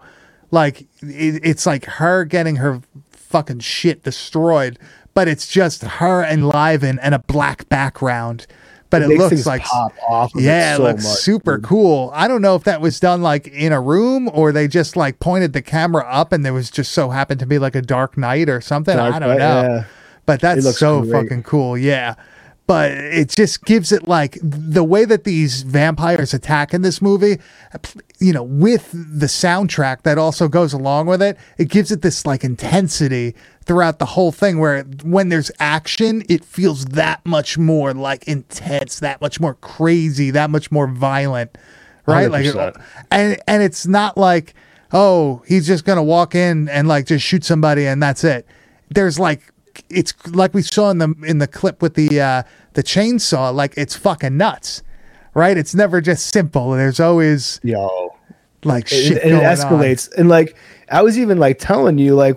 [0.50, 2.80] Like it, it's like her getting her
[3.10, 4.78] fucking shit destroyed,
[5.12, 8.46] but it's just her and Liven and a black background.
[8.88, 9.64] But it, makes looks like.
[10.08, 11.64] Of yeah, it, so it looks much, super dude.
[11.64, 12.10] cool.
[12.14, 15.18] I don't know if that was done like in a room or they just like
[15.20, 18.16] pointed the camera up and there was just so happened to be like a dark
[18.16, 18.98] night or something.
[18.98, 19.62] I don't Knight, know.
[19.62, 19.84] yeah.
[20.26, 21.12] But that's so great.
[21.12, 21.76] fucking cool.
[21.76, 22.14] Yeah.
[22.66, 27.38] But it just gives it like the way that these vampires attack in this movie,
[28.20, 32.24] you know, with the soundtrack that also goes along with it, it gives it this
[32.24, 33.34] like intensity
[33.66, 38.98] throughout the whole thing where when there's action, it feels that much more like intense,
[39.00, 41.58] that much more crazy, that much more violent.
[42.06, 42.30] Right?
[42.30, 42.82] Like 100%.
[43.10, 44.54] and and it's not like,
[44.90, 48.46] oh, he's just gonna walk in and like just shoot somebody and that's it.
[48.88, 49.53] There's like
[49.90, 52.42] it's like we saw in the in the clip with the uh
[52.74, 54.82] the chainsaw, like it's fucking nuts.
[55.34, 55.56] Right?
[55.56, 56.70] It's never just simple.
[56.72, 58.14] There's always Yo,
[58.62, 60.56] like it, shit it going escalates, and like
[60.90, 62.36] I was even like telling you, like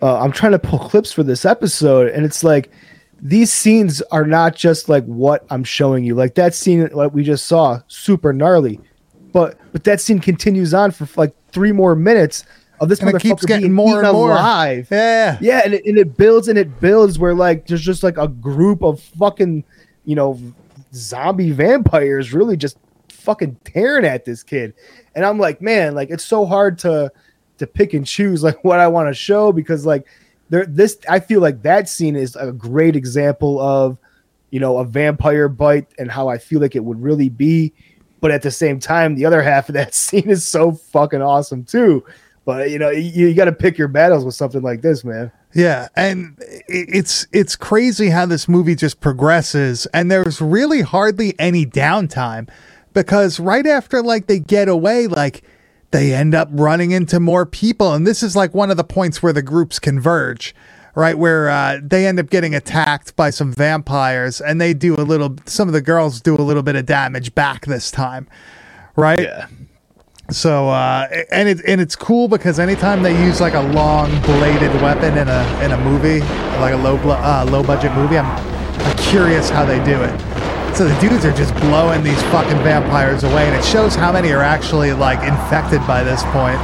[0.00, 2.70] uh, I'm trying to pull clips for this episode, and it's like
[3.20, 6.14] these scenes are not just like what I'm showing you.
[6.14, 8.80] Like that scene, like we just saw, super gnarly,
[9.32, 12.44] but but that scene continues on for like three more minutes
[12.80, 14.32] of this And it keeps getting more and more.
[14.32, 14.88] alive.
[14.90, 15.38] Yeah.
[15.40, 18.28] Yeah, and it, and it builds and it builds where like there's just like a
[18.28, 19.64] group of fucking,
[20.04, 20.40] you know,
[20.94, 22.78] zombie vampires really just
[23.10, 24.74] fucking tearing at this kid.
[25.14, 27.12] And I'm like, man, like it's so hard to
[27.58, 30.06] to pick and choose like what I want to show because like
[30.48, 33.98] there this I feel like that scene is a great example of,
[34.50, 37.72] you know, a vampire bite and how I feel like it would really be.
[38.20, 41.64] But at the same time, the other half of that scene is so fucking awesome
[41.64, 42.04] too.
[42.48, 45.30] But you know, you, you got to pick your battles with something like this, man.
[45.52, 46.34] Yeah, and
[46.66, 52.48] it's it's crazy how this movie just progresses, and there's really hardly any downtime
[52.94, 55.42] because right after like they get away, like
[55.90, 59.22] they end up running into more people, and this is like one of the points
[59.22, 60.54] where the groups converge,
[60.94, 61.18] right?
[61.18, 65.36] Where uh, they end up getting attacked by some vampires, and they do a little.
[65.44, 68.26] Some of the girls do a little bit of damage back this time,
[68.96, 69.28] right?
[70.30, 74.70] So uh, and it and it's cool because anytime they use like a long bladed
[74.82, 76.20] weapon in a in a movie,
[76.60, 78.26] like a low bl- uh, low budget movie, I'm
[78.84, 80.20] I'm curious how they do it.
[80.76, 84.30] So the dudes are just blowing these fucking vampires away, and it shows how many
[84.32, 86.60] are actually like infected by this point.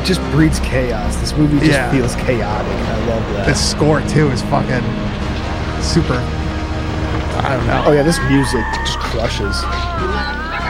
[0.00, 1.16] It just breeds chaos.
[1.16, 1.90] This movie just Yeah.
[1.90, 3.46] feels chaotic, I love that.
[3.46, 4.84] The score too is fucking
[5.82, 6.14] super.
[7.42, 7.82] I don't know.
[7.86, 9.56] oh yeah, this music just crushes.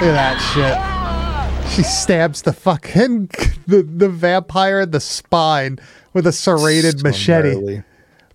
[0.00, 1.70] Look at that shit.
[1.72, 3.30] She stabs the fucking
[3.66, 5.78] the, the vampire in the spine
[6.12, 7.54] with a serrated So machete.
[7.54, 7.82] gnarly.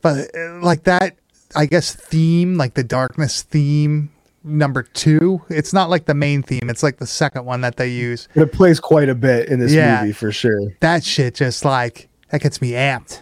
[0.02, 1.16] But uh, like that,
[1.56, 4.12] I guess theme, like the darkness theme
[4.44, 5.42] number two.
[5.48, 6.70] It's not like the main theme.
[6.70, 8.28] It's like the second one that they use.
[8.36, 10.02] But it plays quite a bit in this Yeah.
[10.02, 10.74] movie for sure.
[10.82, 13.22] That shit just like that gets me amped.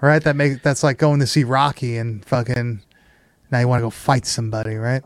[0.00, 0.22] Right?
[0.22, 2.80] That makes that's like going to see Rocky and fucking
[3.50, 5.02] now you want to go fight somebody, right?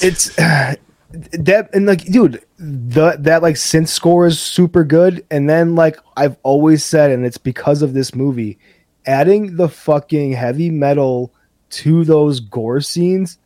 [0.00, 0.34] It's
[1.32, 5.24] that and like, dude, the that like synth score is super good.
[5.30, 8.58] And then like I've always said, and it's because of this movie,
[9.06, 11.32] adding the fucking heavy metal
[11.70, 13.38] to those gore scenes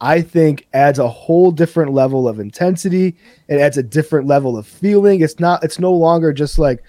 [0.00, 3.16] I think adds a whole different level of intensity.
[3.48, 5.20] It adds a different level of feeling.
[5.20, 5.64] It's not.
[5.64, 6.82] It's no longer just like,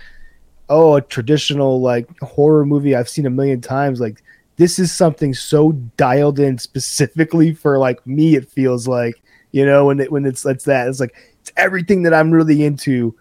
[0.69, 4.01] oh, a traditional like horror movie I've seen a million times.
[4.01, 4.23] Like
[4.57, 8.35] this is something so dialed in specifically for like me.
[8.35, 9.21] It feels like
[9.51, 12.63] you know when it when it's it's that it's like it's everything that I'm really
[12.63, 13.15] into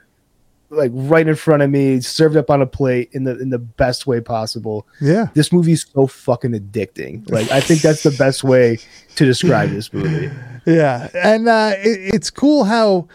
[0.70, 3.58] like right in front of me, served up on a plate in the in the
[3.58, 4.86] best way possible.
[5.00, 5.28] Yeah.
[5.34, 7.28] This movie's so fucking addicting.
[7.30, 8.78] Like I think that's the best way
[9.16, 10.30] to describe this movie.
[10.68, 13.06] Yeah, and uh, it, it's cool how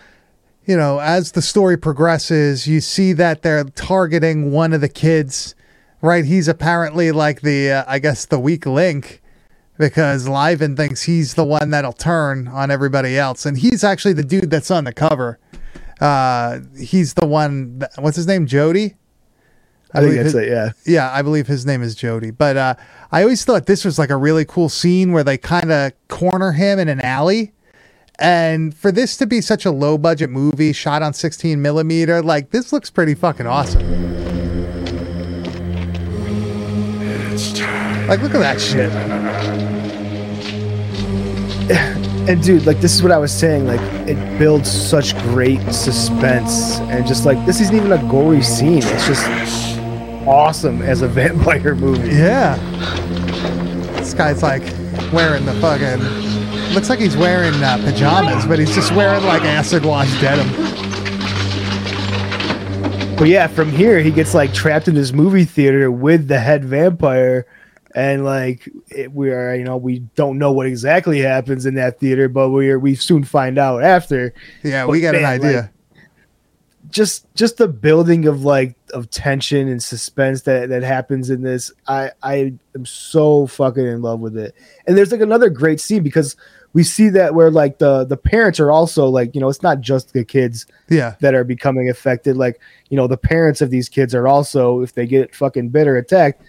[0.64, 5.54] you know as the story progresses, you see that they're targeting one of the kids.
[6.02, 9.21] Right, he's apparently like the uh, I guess the weak link
[9.82, 14.24] because Liven thinks he's the one that'll turn on everybody else, and he's actually the
[14.24, 15.40] dude that's on the cover.
[16.00, 17.80] Uh, he's the one.
[17.80, 18.46] That, what's his name?
[18.48, 18.96] Jody.
[19.94, 20.50] I think believe that's his- it.
[20.50, 20.72] Yeah.
[20.86, 22.32] yeah, I believe his name is Jody.
[22.32, 22.76] But uh,
[23.12, 26.54] I always thought this was like a really cool scene where they kind of corner
[26.54, 27.52] him in an alley.
[28.18, 32.52] And for this to be such a low budget movie shot on 16 millimeter, like
[32.52, 34.21] this looks pretty fucking awesome.
[38.08, 38.92] Like, look at that shit.
[42.30, 43.66] And dude, like this is what I was saying.
[43.66, 48.84] Like it builds such great suspense, and just like this isn't even a gory scene.
[48.84, 49.26] It's just
[50.28, 52.10] awesome as a vampire movie.
[52.16, 52.58] Yeah.
[53.98, 54.62] This guy's like
[55.12, 56.00] wearing the fucking.
[56.76, 60.48] Looks like he's wearing uh, pajamas, but he's just wearing like acid wash denim.
[63.18, 66.64] But yeah, from here he gets like trapped in this movie theater with the head
[66.66, 67.46] vampire,
[67.96, 72.00] and like it, we are, you know, we don't know what exactly happens in that
[72.00, 74.34] theater, but we are we soon find out after.
[74.64, 75.62] Yeah, But we got an idea.
[75.62, 75.72] like,
[76.90, 81.72] just just the building of like of tension and suspense that that happens in this
[81.88, 84.54] i i am so fucking in love with it
[84.88, 86.36] and there's like another great scene because
[86.74, 89.82] we see that where like the the parents are also like you know it's not
[89.82, 91.16] just the kids yeah.
[91.20, 94.94] that are becoming affected like you know the parents of these kids are also if
[94.94, 96.42] they get fucking bit or attacked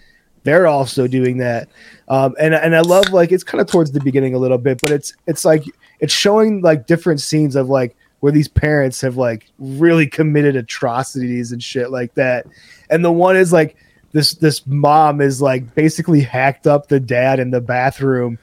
[0.44, 1.68] they're also doing that.
[2.08, 4.80] Um and and i love like it's kind of towards the beginning a little bit
[4.80, 5.64] but it's it's like
[6.00, 11.50] it's showing like different scenes of like where these parents have like really committed atrocities
[11.50, 12.46] and shit like that.
[12.88, 13.76] And the one is like
[14.12, 18.38] this this mom is like basically hacked up the dad in the bathroom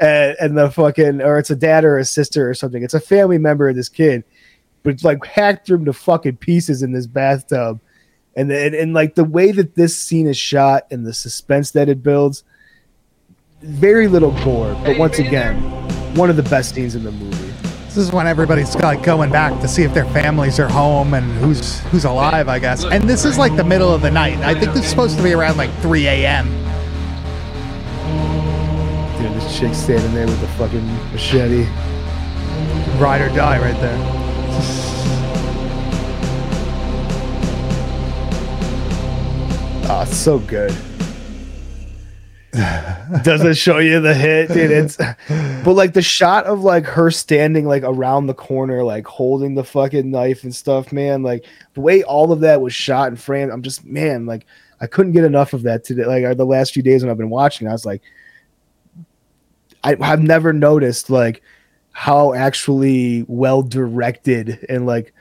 [0.00, 2.82] and, and the fucking or it's a dad or a sister or something.
[2.82, 4.24] It's a family member of this kid
[4.82, 7.80] but it's like hacked him to fucking pieces in this bathtub
[8.36, 11.88] and, and and like the way that this scene is shot and the suspense that
[11.88, 12.44] it builds
[13.62, 15.56] very little gore but once again
[16.16, 17.52] one of the best scenes in the movie
[17.86, 21.30] This is when everybody's like going back to see if their families are home and
[21.40, 22.84] who's who's alive, I guess.
[22.84, 24.38] And this is like the middle of the night.
[24.40, 26.48] I think this is supposed to be around like 3 a.m.
[29.18, 31.66] dude this chick standing there with the fucking machete
[32.98, 34.88] Ride or die right there.
[39.94, 40.74] Oh, it's so good.
[43.24, 44.70] Doesn't show you the hit, dude.
[44.70, 49.54] It's but like the shot of like her standing like around the corner, like holding
[49.54, 51.22] the fucking knife and stuff, man.
[51.22, 54.46] Like the way all of that was shot and framed, I'm just man, like
[54.80, 56.06] I couldn't get enough of that today.
[56.06, 58.00] Like the last few days when I've been watching, I was like,
[59.84, 61.42] I, I've never noticed like
[61.90, 65.12] how actually well directed and like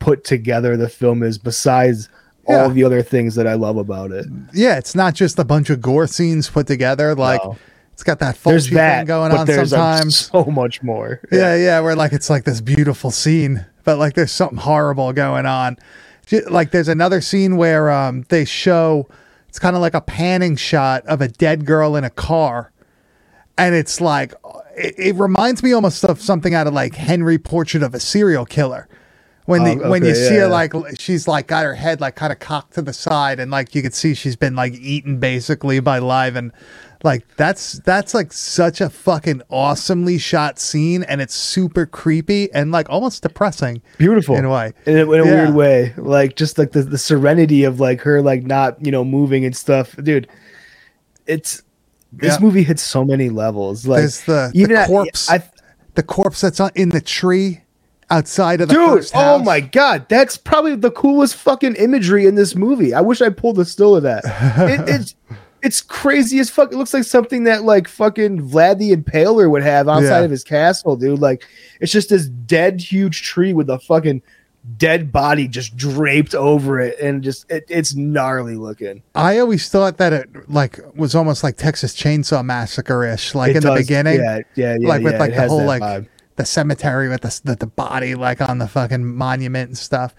[0.00, 1.38] put together the film is.
[1.38, 2.08] Besides
[2.48, 2.62] Yeah.
[2.64, 4.26] all the other things that I love about it.
[4.52, 7.14] Yeah, it's not just a bunch of gore scenes put together.
[7.14, 7.56] Like No.
[7.92, 10.16] it's got that There's that thing going on there's, sometimes.
[10.32, 11.20] so much more.
[11.32, 15.46] Yeah, yeah, where like it's like this beautiful scene, but like there's something horrible going
[15.46, 15.76] on.
[16.48, 19.08] Like there's another scene where um they show
[19.48, 22.72] it's kind of like a panning shot of a dead girl in a car,
[23.56, 24.34] and it's like
[24.76, 28.44] it, it reminds me almost of something out of like Henry Portrait of a Serial
[28.44, 28.88] Killer.
[29.46, 30.46] When the Oh, when you okay, see her yeah.
[30.46, 33.74] like she's like got her head like kind of cocked to the side and like
[33.74, 36.52] you could see she's been like eaten basically by Liven and
[37.04, 42.72] like that's that's like such a fucking awesomely shot scene and it's super creepy and
[42.72, 44.72] like almost depressing Beautiful in a way.
[44.86, 45.34] in a, in a Yeah.
[45.44, 45.94] weird way.
[45.96, 49.56] Like just like the, the serenity of like her like not you know moving and
[49.56, 50.26] stuff, dude.
[51.26, 51.62] It's
[52.12, 52.40] this Yeah.
[52.40, 53.86] movie hits so many levels.
[53.86, 55.42] Like There's the, even the corpse I,
[55.94, 57.60] the corpse that's on, in the tree
[58.10, 62.54] outside of the dude, oh my god, that's probably the coolest fucking imagery in this
[62.54, 62.94] movie.
[62.94, 64.24] I wish I pulled a still of that.
[64.24, 65.14] it, it's
[65.62, 66.72] it's crazy as fuck.
[66.72, 70.24] It looks like something that like fucking Vlad the Impaler would have outside Yeah.
[70.24, 71.18] of his castle, dude.
[71.20, 71.44] Like
[71.80, 74.22] it's just this dead huge tree with a fucking
[74.78, 79.02] dead body just draped over it, and just it, it's gnarly looking.
[79.14, 83.56] I always thought that it like was almost like Texas Chainsaw Massacre ish, like It
[83.58, 86.08] in the beginning, yeah, yeah, yeah, like with like the whole like vibe.
[86.36, 90.14] The cemetery with the, the the body like on the fucking monument and stuff.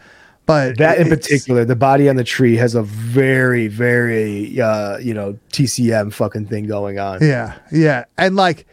[0.45, 5.13] But That in particular, the body on the tree has a very, very, uh, you
[5.13, 7.21] know, TCM fucking thing going on.
[7.21, 8.65] Yeah, yeah, and like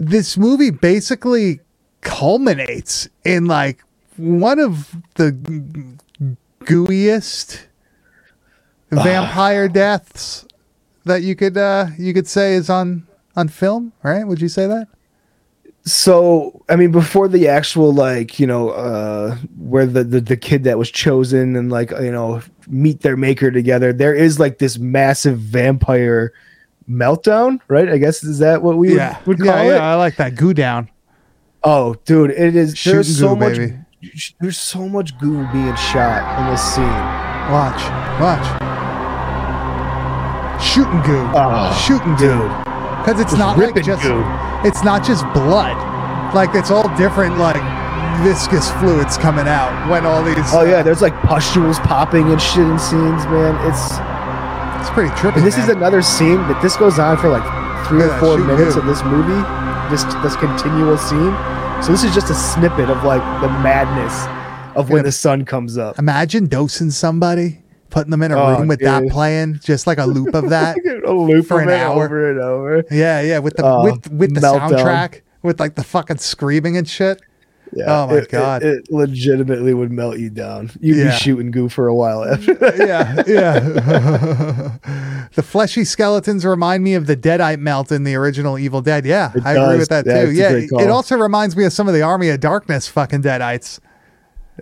[0.00, 1.60] this movie basically
[2.00, 3.84] culminates in like
[4.16, 5.30] one of the
[6.64, 7.60] gooeyest
[8.90, 10.46] vampire deaths
[11.04, 14.24] that you could uh you could say is on on film, right?
[14.26, 14.88] Would you say that?
[15.84, 20.62] So, I mean, before the actual, like, you know, uh, where the, the, the kid
[20.64, 24.78] that was chosen and, like, you know, meet their maker together, there is like this
[24.78, 26.32] massive vampire
[26.88, 27.88] meltdown, right?
[27.88, 29.74] I guess is that what we yeah, would, yeah, call it?
[29.74, 29.92] yeah.
[29.92, 30.88] I like that goo down.
[31.64, 32.76] Oh, dude, it is.
[32.78, 33.56] Shooting There's so goo, much.
[33.56, 33.76] baby.
[34.40, 36.84] There's so much goo being shot in this scene.
[37.50, 37.82] Watch,
[38.20, 38.46] watch.
[40.62, 42.48] Shooting goo, Oh, shooting goo.
[42.48, 42.71] dude.
[43.02, 44.22] Because it's Just not like just goo.
[44.64, 45.74] it's not just blood
[46.34, 47.60] like it's all different like
[48.22, 52.40] viscous fluids coming out when all these Oh yeah, uh, there's like pustules popping and
[52.40, 53.56] shit in scenes, man.
[53.66, 53.98] It's
[54.80, 57.42] it's pretty trippy and this is another scene that this goes on for like
[57.86, 59.42] three Look or four minutes of this movie,
[59.90, 61.34] just this continual scene.
[61.82, 64.14] So this is just a snippet of like the madness
[64.76, 65.98] of when the sun comes up.
[65.98, 67.61] imagine dosing somebody
[67.92, 70.76] putting them in a Oh, room with that playing just like a loop of that
[71.06, 72.04] a loop for an it hour.
[72.04, 72.84] over and over.
[72.90, 74.70] yeah yeah with the Oh, with with the meltdown.
[74.70, 77.20] soundtrack with like the fucking screaming and shit
[77.74, 77.84] Yeah.
[77.88, 78.62] Oh my it- it- God.
[78.62, 80.70] It, legitimately would melt you down.
[80.80, 81.10] You'd Yeah.
[81.10, 82.76] be shooting goo for a while after that.
[82.76, 83.68] yeah, yeah.
[85.34, 89.06] the fleshy skeletons remind me of the Deadite melt in the original Evil Dead.
[89.06, 90.32] Yeah, It I agree with that Yeah, too.
[90.32, 93.78] Yeah, it also reminds me of some of the Army of Darkness fucking Deadites.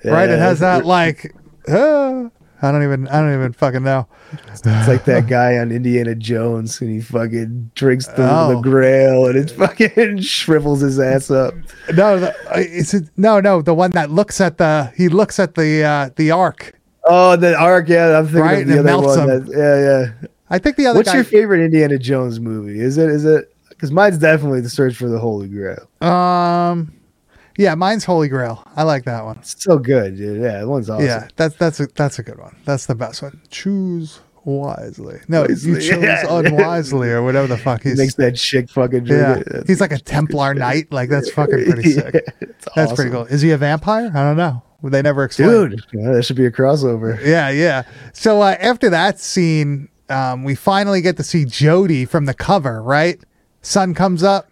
[0.04, 0.30] right?
[0.30, 1.34] It has that like,
[1.68, 2.28] uh,
[2.62, 4.06] I don't even, I don't even fucking know.
[4.52, 8.54] It's like that guy on Indiana Jones and he fucking drinks the, Oh.
[8.54, 11.54] the grail and it fucking shrivels his ass up.
[11.94, 15.82] No, the, it's no, no, the one that looks at the, he looks at the
[15.84, 16.74] uh the ark.
[17.04, 19.26] Oh, the ark, yeah, I'm thinking Right, of the it other melts one.
[19.26, 20.28] That, yeah, yeah.
[20.50, 21.14] I think the other What's guy.
[21.16, 22.78] your favorite Indiana Jones movie?
[22.80, 25.88] Is it is it because mine's definitely the search for the Holy Grail.
[26.02, 26.92] um,
[27.60, 28.64] yeah, mine's Holy Grail.
[28.74, 29.38] I like that one.
[29.38, 30.40] It's so good, dude.
[30.42, 31.06] Yeah, that one's awesome.
[31.06, 32.56] Yeah, that's that's a that's a good one.
[32.64, 33.40] That's the best one.
[33.50, 35.20] Choose wisely.
[35.28, 36.24] No, you Wisely, chose yeah.
[36.30, 37.98] unwisely or whatever the fuck He he's.
[37.98, 39.66] makes that chick fucking yeah, it.
[39.66, 40.90] He's like a Templar knight.
[40.90, 42.14] Like that's fucking pretty sick.
[42.40, 43.24] Yeah, That's pretty cool.
[43.26, 44.10] Is he a vampire?
[44.14, 44.62] I don't know.
[44.82, 45.48] They never explain.
[45.48, 47.22] Dude, yeah, that should be a crossover.
[47.22, 47.82] Yeah, yeah.
[48.14, 52.82] So uh, after that scene, um, we finally get to see Jody from the cover.
[52.82, 53.22] Right,
[53.60, 54.50] sun comes up,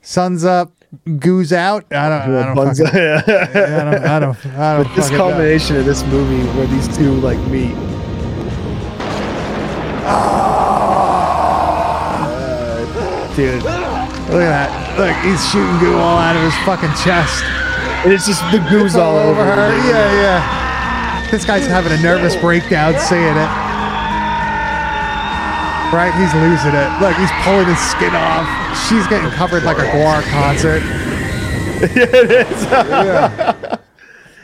[0.00, 0.72] sun's up,
[1.18, 1.84] goose out.
[1.92, 2.34] I don't.
[2.34, 2.74] I don't.
[2.76, 3.22] Fucking, yeah.
[3.26, 4.04] I don't.
[4.04, 4.46] I don't.
[4.46, 5.28] I don't this know.
[5.30, 7.74] of this movie where these two like meet.
[11.96, 14.98] Uh, dude, Look at that.
[14.98, 17.44] Look, he's shooting goo all out of his fucking chest.
[18.04, 19.70] and it's just the goose all over her.
[19.88, 21.30] Yeah, yeah.
[21.30, 23.63] This guy's having a nervous breakdown seeing it.
[25.94, 26.12] Right?
[26.14, 27.00] He's losing it.
[27.00, 28.46] Look, he's pulling his skin off.
[28.88, 30.82] She's getting covered like a Gwar concert.
[31.94, 33.76] Yeah.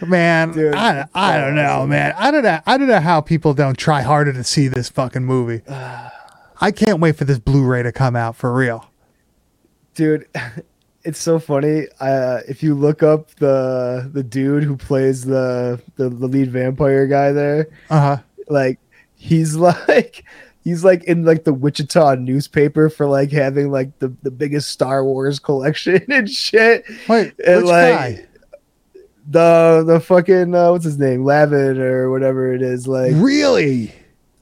[0.07, 0.75] Man, Dude.
[0.75, 2.15] I, I don't know, man.
[2.17, 2.59] I don't know.
[2.67, 5.63] I don't know how people don't try harder to see this fucking movie.
[6.63, 8.91] I can't wait for this Blu-ray to come out for real.
[9.95, 10.27] dude
[11.05, 16.11] it's so funny uh if you look up the the dude who plays the the,
[16.11, 18.17] the lead vampire guy there Uh huh.
[18.49, 18.79] like
[19.15, 19.57] he's
[19.89, 20.25] like
[20.63, 25.05] he's like in like the wichita newspaper for like having like the the biggest star
[25.05, 28.27] wars collection and shit Wait, And, which like, guy?
[29.29, 33.93] the the fucking uh, what's his name lavin or whatever it is like Really?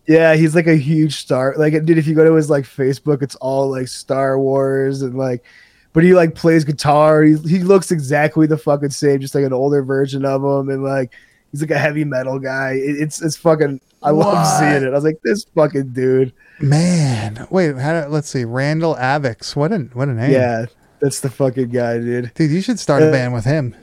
[0.07, 3.23] yeah he's like a huge star like dude if you go to his like facebook
[3.23, 5.45] it's all like star wars and like
[5.93, 9.53] but he like plays guitar he, he looks exactly the fucking same just like an
[9.53, 11.13] older version of him and like
[11.53, 14.91] he's like a heavy metal guy it, it's it's fucking i love seeing it i
[14.91, 17.77] was like this fucking dude Man, wait.
[17.77, 18.45] How do, let's see.
[18.45, 19.55] Randall Aviks.
[19.55, 20.33] What a what a name.
[20.33, 20.67] yeah
[21.01, 23.77] that's the fucking guy dude dude, you should start a Uh, band with him.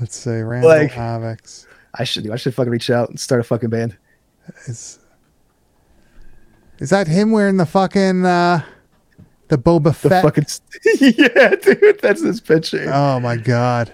[0.00, 1.66] Let's say Randall Like- Aviks.
[1.98, 3.96] i should i should fucking reach out and start a fucking band
[4.66, 4.98] Is
[6.78, 8.62] is that him wearing the fucking uh
[9.48, 10.22] the Boba the Fett?
[10.24, 10.46] fucking
[11.00, 13.92] yeah dude that's this picture Oh my god.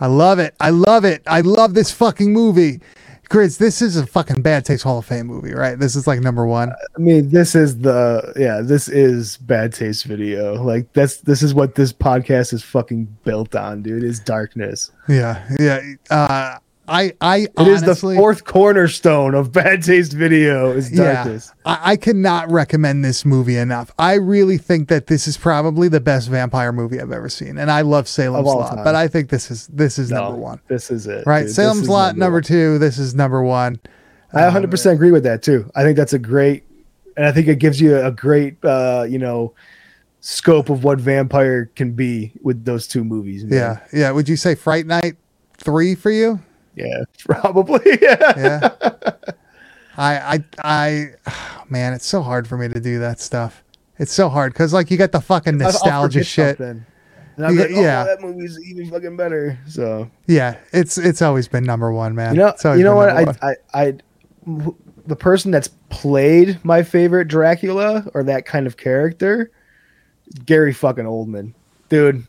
[0.00, 0.54] I love it.
[0.60, 1.22] I love it.
[1.26, 2.80] I love this fucking movie.
[3.28, 5.78] Grizz, this is a fucking bad taste Hall of Fame movie, right?
[5.78, 6.70] This is like number one.
[6.70, 10.62] I mean, this is the yeah, this is bad taste video.
[10.62, 14.02] Like that's this is what this podcast is fucking built on, dude.
[14.02, 14.92] Is darkness.
[15.08, 15.80] Yeah, yeah.
[16.08, 16.58] Uh,
[16.88, 20.72] I, I It is honestly, the fourth cornerstone of bad taste video.
[20.72, 21.52] Is darkness.
[21.66, 23.92] Yeah, I, I cannot recommend this movie enough.
[23.98, 27.70] I really think that this is probably the best vampire movie I've ever seen, and
[27.70, 28.84] I love Salem's Lot, time.
[28.84, 30.60] but I think this is this is No, number one.
[30.68, 31.26] This is it.
[31.26, 31.54] Right, dude.
[31.54, 32.42] Salem's Lot number one.
[32.42, 32.78] two.
[32.78, 33.80] This is number one.
[34.32, 35.70] I 100% agree with that too.
[35.74, 36.64] I think that's a great,
[37.16, 39.54] and I think it gives you a great, uh, you know,
[40.20, 43.44] scope of what vampire can be with those two movies.
[43.44, 43.52] man.
[43.92, 44.10] Yeah, yeah.
[44.10, 45.16] Would you say Fright Night
[45.56, 46.40] three for you?
[46.78, 47.80] Yeah, probably.
[48.00, 48.70] Yeah, Yeah.
[49.96, 53.64] I, I, I, man, it's so hard for me to do that stuff.
[53.98, 56.58] It's so hard because like you got the fucking nostalgia shit.
[56.58, 56.86] something.
[57.36, 58.04] And I'm Yeah, like, oh, yeah.
[58.04, 59.58] that movie's even fucking better.
[59.68, 62.34] So Yeah, it's it's always been number one, man.
[62.36, 63.10] you know, you know what?
[63.10, 63.34] I.
[63.42, 63.94] I, I,
[64.46, 64.76] w-
[65.06, 69.50] the person that's played my favorite Dracula or that kind of character,
[70.44, 71.54] Gary fucking Oldman,
[71.88, 72.24] dude.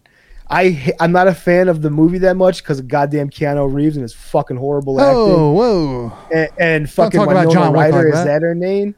[0.50, 4.02] I I'm not a fan of the movie that much because goddamn Keanu Reeves and
[4.04, 5.16] his fucking horrible acting.
[5.18, 6.14] Oh, whoa.
[6.34, 8.41] and, and fucking Winona John Ryder like is that.
[8.41, 8.95] her name?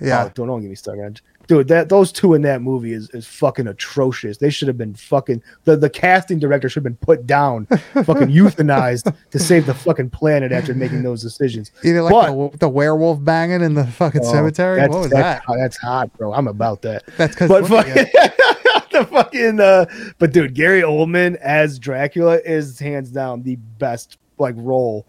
[0.00, 0.24] Yeah.
[0.26, 1.02] Oh, don't don't get me started.
[1.04, 1.16] on-
[1.46, 4.38] Dude, that those two in that movie is, is fucking atrocious.
[4.38, 8.28] They should have been fucking the, the casting director should have been put down, fucking
[8.28, 11.70] euthanized to save the fucking planet after making those decisions.
[11.84, 14.76] Either like But- the, the werewolf banging in the fucking Oh, cemetery.
[14.80, 15.54] That's, What was that's, that?
[15.58, 16.32] That's hot, bro.
[16.32, 17.04] I'm about that.
[17.18, 18.06] That's because fucking,
[18.94, 19.86] the fucking uh,
[20.18, 25.06] but dude, Gary Oldman as Dracula is hands down the best like role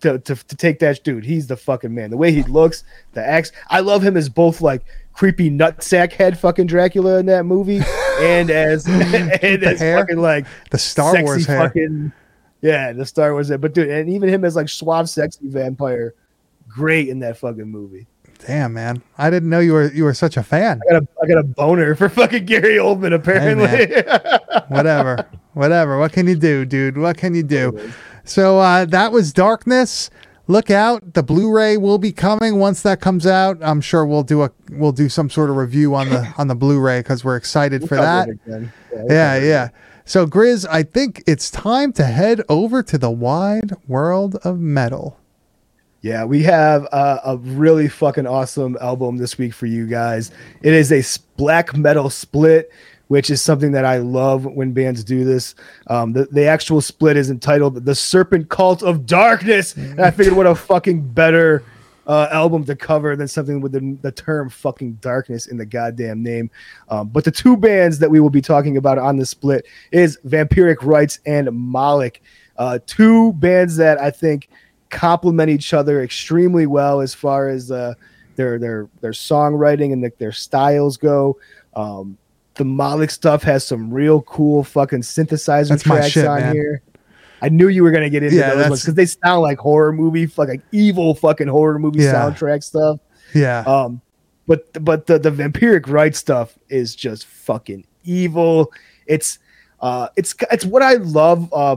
[0.00, 1.24] to, to to take that dude.
[1.24, 2.10] He's the fucking man.
[2.10, 3.52] The way he looks, the acts.
[3.68, 7.80] I love him as both like creepy nutsack head fucking Dracula in that movie,
[8.20, 9.98] and as and as hair?
[9.98, 11.60] fucking like the Star Wars hair.
[11.60, 12.12] fucking
[12.62, 13.58] yeah, the Star Wars hair.
[13.58, 16.14] But dude, and even him as like suave, sexy vampire,
[16.68, 18.06] great in that fucking movie.
[18.46, 19.02] Damn, man.
[19.18, 20.80] I didn't know you were you were such a fan.
[20.88, 24.02] I got a I got a boner for fucking Gary Oldman apparently.
[24.68, 25.26] Whatever.
[25.54, 25.98] Whatever.
[25.98, 26.96] What can you do, dude?
[26.96, 27.92] What can you do?
[28.24, 30.10] So uh, that was Darkness.
[30.46, 31.14] Look out.
[31.14, 33.58] The Blu-ray will be coming once that comes out.
[33.60, 36.56] I'm sure we'll do a we'll do some sort of review on the on the
[36.56, 38.28] Blu-ray because we're excited for that.
[39.08, 39.68] Yeah, yeah.
[40.04, 45.19] So Grizz, I think it's time to head over to the wide world of metal.
[46.02, 50.30] Yeah, we have uh, a really fucking awesome album this week for you guys.
[50.62, 51.02] It is a
[51.36, 52.72] black metal split,
[53.08, 55.54] which is something that I love when bands do this.
[55.88, 59.76] Um, the, the actual split is entitled The Serpent Cult of Darkness.
[59.76, 61.64] And I figured what a fucking better
[62.06, 66.22] uh, album to cover than something with the, the term fucking darkness in the goddamn
[66.22, 66.50] name.
[66.88, 70.18] Um, but the two bands that we will be talking about on the split is
[70.26, 72.18] Vampiric Rights and Moloch.
[72.56, 74.48] Uh, two bands that I think
[74.90, 77.94] complement each other extremely well as far as uh,
[78.36, 81.38] their their their songwriting and the, their styles go.
[81.74, 82.16] Um,
[82.54, 86.54] the Moloch stuff has some real cool fucking synthesizer That's tracks shit, on man.
[86.54, 86.82] here.
[87.42, 89.92] I knew you were gonna get into Yeah, those ones because they sound like horror
[89.92, 92.12] movie, like, like evil fucking horror movie Yeah.
[92.12, 92.98] soundtrack stuff.
[93.34, 93.60] Yeah.
[93.60, 94.02] Um,
[94.46, 98.72] but but the the vampiric right stuff is just fucking evil.
[99.06, 99.38] It's
[99.80, 101.50] uh, it's it's what I love.
[101.52, 101.76] Uh,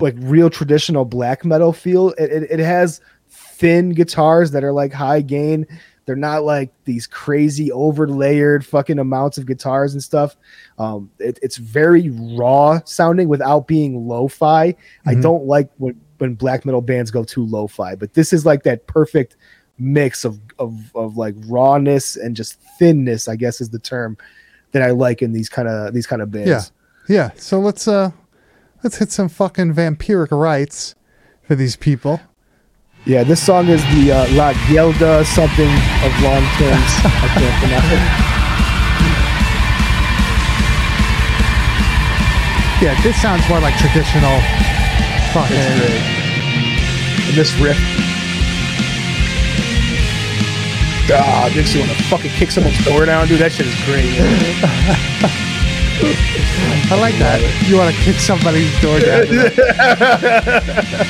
[0.00, 2.10] like real traditional black metal feel.
[2.10, 5.66] It, it it has thin guitars that are like high gain.
[6.06, 10.36] They're not like these crazy over layered fucking amounts of guitars and stuff.
[10.78, 14.74] Um, it, it's very raw sounding without being lo-fi.
[15.04, 15.22] I Mhm.
[15.22, 18.86] don't like when when black metal bands go too lo-fi, but this is like that
[18.86, 19.36] perfect
[19.78, 23.28] mix of of of like rawness and just thinness.
[23.28, 24.16] I guess is the term
[24.72, 26.48] that I like in these kind of these kind of bands.
[26.48, 27.14] Yeah.
[27.14, 27.30] Yeah.
[27.36, 28.10] So let's uh
[28.82, 30.94] let's hit some fucking vampiric rights
[31.42, 32.20] for these people.
[33.04, 35.70] Yeah, this song is the uh, La Gelda something
[36.04, 36.90] of long terms.
[37.04, 38.28] I can't pronounce it.
[42.84, 44.38] Yeah, this sounds more like traditional
[45.32, 45.56] fucking
[47.26, 47.78] And this riff.
[51.10, 53.40] Ah, makes you want to fucking kick someone's door down, dude.
[53.40, 55.54] That shit is great.
[56.02, 56.92] man.
[56.92, 57.66] I like that.
[57.68, 59.26] You want to kick somebody's door down.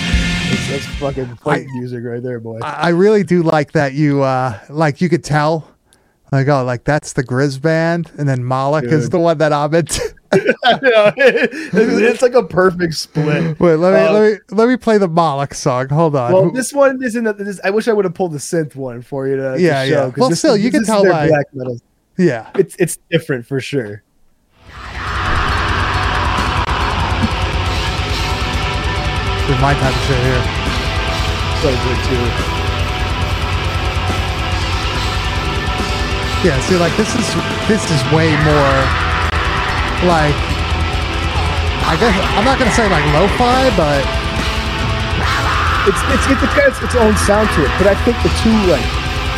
[0.49, 2.59] That's, that's fucking fight music right there, boy.
[2.63, 5.69] I I really do like that you uh like you could tell
[6.33, 9.75] like oh like that's the Grizz band and then Moloch is the one that I'm
[9.75, 10.01] into.
[10.33, 13.59] Yeah, it's like a perfect split.
[13.59, 15.89] Wait, let me Uh, let me let me play the Moloch song.
[15.89, 16.33] Hold on.
[16.33, 17.27] Well, this one isn't.
[17.27, 19.61] a- This, I wish I would have pulled the synth one for you to, to
[19.61, 19.91] Yeah, show.
[19.91, 20.05] yeah.
[20.11, 21.79] 'cause Well, this still, is- you can this is tell their by- black metal.
[22.19, 22.51] yeah.
[22.57, 24.03] It's it's different for sure.
[29.61, 30.43] My type of shit here.
[31.63, 32.25] so good too.
[36.47, 37.27] Yeah, see, like this is
[37.67, 38.79] this is way more
[40.07, 40.37] like
[41.91, 44.07] I guess I'm not gonna say like lo-fi, but
[45.91, 48.55] It's it's it's got its, its own sound to it, but I think the two
[48.71, 48.87] like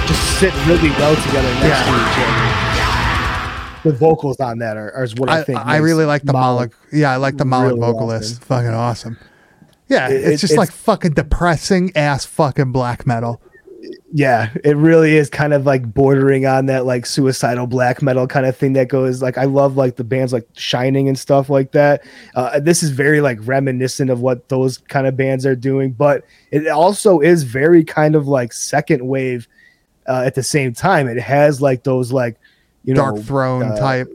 [0.07, 1.85] just sit really well together next Yeah.
[1.89, 3.93] to each other.
[3.93, 5.59] The vocals on that are, are what I, I, think.
[5.65, 6.93] I really like the Moloch- Moloch.
[6.93, 8.35] Yeah, I like the Moloch really vocalist.
[8.35, 8.45] awesome.
[8.47, 9.17] Fucking awesome.
[9.91, 13.41] Yeah, It- it's just it's- like fucking depressing ass fucking black metal.
[14.13, 18.45] Yeah, it really is kind of like bordering on that like suicidal black metal kind
[18.45, 21.73] of thing that goes like I love like the bands like Shining and stuff like
[21.73, 22.03] that.
[22.35, 26.25] Uh, this is very like reminiscent of what those kind of bands are doing, but
[26.51, 29.49] it also is very kind of like second wave
[30.07, 31.09] uh, at the same time.
[31.09, 32.37] It has like those like
[32.85, 34.09] you know Darkthrone uh, type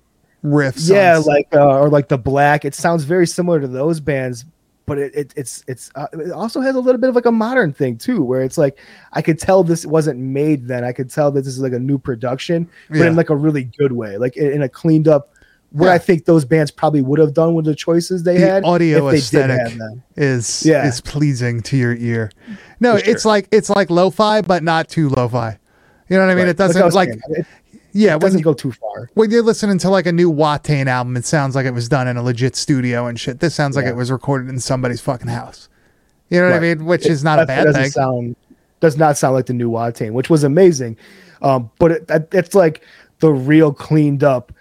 [0.44, 0.90] riffs.
[0.90, 4.46] yeah like uh, or like the black it sounds very similar to those bands
[4.86, 7.32] but it, it it's it's uh, it also has a little bit of like a
[7.32, 8.78] modern thing too where it's like
[9.14, 11.80] i could tell this wasn't made then i could tell that this is like a
[11.80, 13.08] new production but Yeah.
[13.08, 15.32] in like a really good way like in, in a cleaned up
[15.72, 15.96] where Yeah.
[15.96, 19.08] i think those bands probably would have done with the choices they the had audio
[19.10, 19.82] if they did aesthetic
[20.16, 20.88] is Yeah.
[20.88, 22.32] is pleasing to your ear.
[22.80, 25.58] No, For it's like it's like lo-fi, but not too lo-fi.
[26.10, 26.44] You know what I mean?
[26.44, 26.50] Right.
[26.50, 27.46] It doesn't Like like it,
[27.96, 28.16] yeah.
[28.16, 31.18] it doesn't you, go too far when you're listening to like a new Watain album,
[31.18, 33.40] it sounds like it was done in a legit studio and shit.
[33.40, 35.70] This sounds like it was recorded in somebody's fucking house.
[36.30, 36.86] You know what I mean?
[36.86, 37.92] Which It is not a bad thing.
[37.92, 38.36] Sound
[38.80, 40.98] does not sound like the new Watain, which was amazing.
[41.42, 42.84] Um, but it, it's like
[43.20, 44.52] the real cleaned up,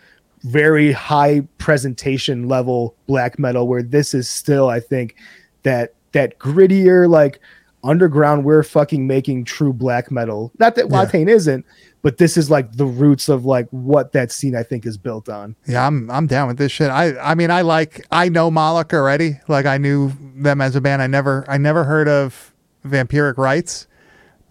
[0.42, 3.66] very high presentation level black metal.
[3.66, 5.16] Where this is still, I think,
[5.62, 7.40] that that grittier like
[7.82, 8.44] underground.
[8.44, 10.52] We're fucking making true black metal.
[10.58, 11.34] Not that Yeah.
[11.34, 11.64] Isn't,
[12.04, 15.30] but this is like the roots of like what that scene I think is built
[15.30, 15.56] on.
[15.66, 16.90] Yeah, I'm I'm down with this shit.
[16.90, 19.40] I I mean I like I know Moloch already.
[19.48, 21.00] Like I knew them as a band.
[21.00, 22.52] I never I never heard of
[22.86, 23.86] Vampiric Rights,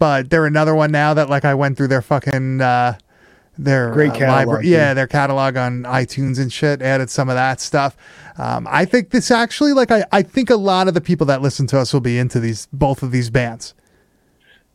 [0.00, 2.98] but they're another one now that like I went through their fucking uh
[3.56, 4.68] their Great uh, catalog, libra- too.
[4.68, 6.82] yeah, their catalog on iTunes and shit.
[6.82, 7.96] Added some of that stuff.
[8.36, 11.40] Um, I think this actually like I I think a lot of the people that
[11.40, 13.72] listen to us will be into these both of these bands.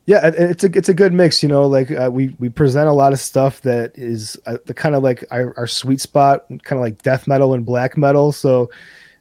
[0.09, 1.67] Yeah, it's a it's a good mix, you know.
[1.67, 5.03] Like uh, we we present a lot of stuff that is uh, the kind of
[5.03, 8.31] like our, our sweet spot, kind of like death metal and black metal.
[8.31, 8.71] So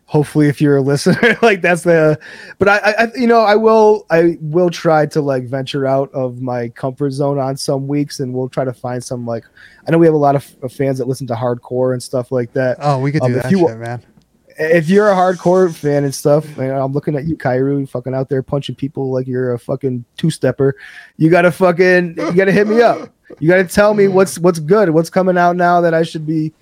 [0.06, 2.18] hopefully, if you're a listener, like that's the.
[2.58, 6.40] But I, I, you know, I will I will try to like venture out of
[6.40, 9.44] my comfort zone on some weeks, and we'll try to find some like.
[9.86, 12.32] I know we have a lot of, of fans that listen to hardcore and stuff
[12.32, 12.78] like that.
[12.80, 14.02] Oh, we could do Um, that you- shit, man.
[14.58, 18.28] If you're a hardcore fan and stuff, man, I'm looking at you, Kairu, fucking out
[18.28, 20.76] there punching people like you're a fucking two stepper.
[21.16, 23.10] You gotta fucking, you gotta hit me up.
[23.38, 26.52] You gotta tell me what's what's good, what's coming out now that I should be,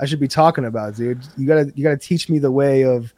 [0.00, 1.22] I should be talking about, dude.
[1.36, 3.12] You gotta you gotta teach me the way of,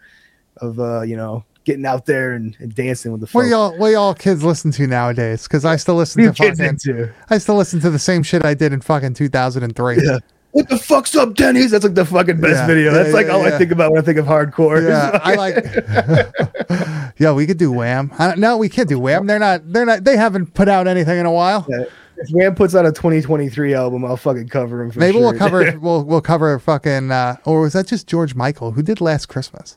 [0.56, 3.88] of uh, you know, getting out there and, and dancing with the What y'all what
[3.88, 5.44] y'all kids listen to nowadays?
[5.44, 7.12] Because I still listen to fucking into?
[7.30, 9.96] I still listen to the same shit I did in fucking 2003.
[10.02, 10.18] Yeah.
[10.54, 11.72] What the fuck's up, Denny's?
[11.72, 12.92] That's like the fucking best Yeah, video.
[12.92, 13.54] yeah, That's like yeah, all yeah.
[13.56, 14.86] I think about when I think of hardcore.
[14.88, 17.14] Yeah, I like.
[17.18, 18.12] yeah, we could do Wham.
[18.20, 19.26] I, no, we can't do Wham.
[19.26, 19.62] They're not.
[19.72, 20.04] They're not.
[20.04, 21.66] They haven't put out anything in a while.
[21.68, 21.84] Yeah.
[22.18, 24.92] If Wham puts out a 2023 album, I'll fucking cover him.
[24.92, 25.22] For Maybe sure.
[25.32, 25.76] we'll cover.
[25.82, 27.10] we'll we'll cover fucking.
[27.10, 29.76] Uh, or was that just George Michael who did Last Christmas?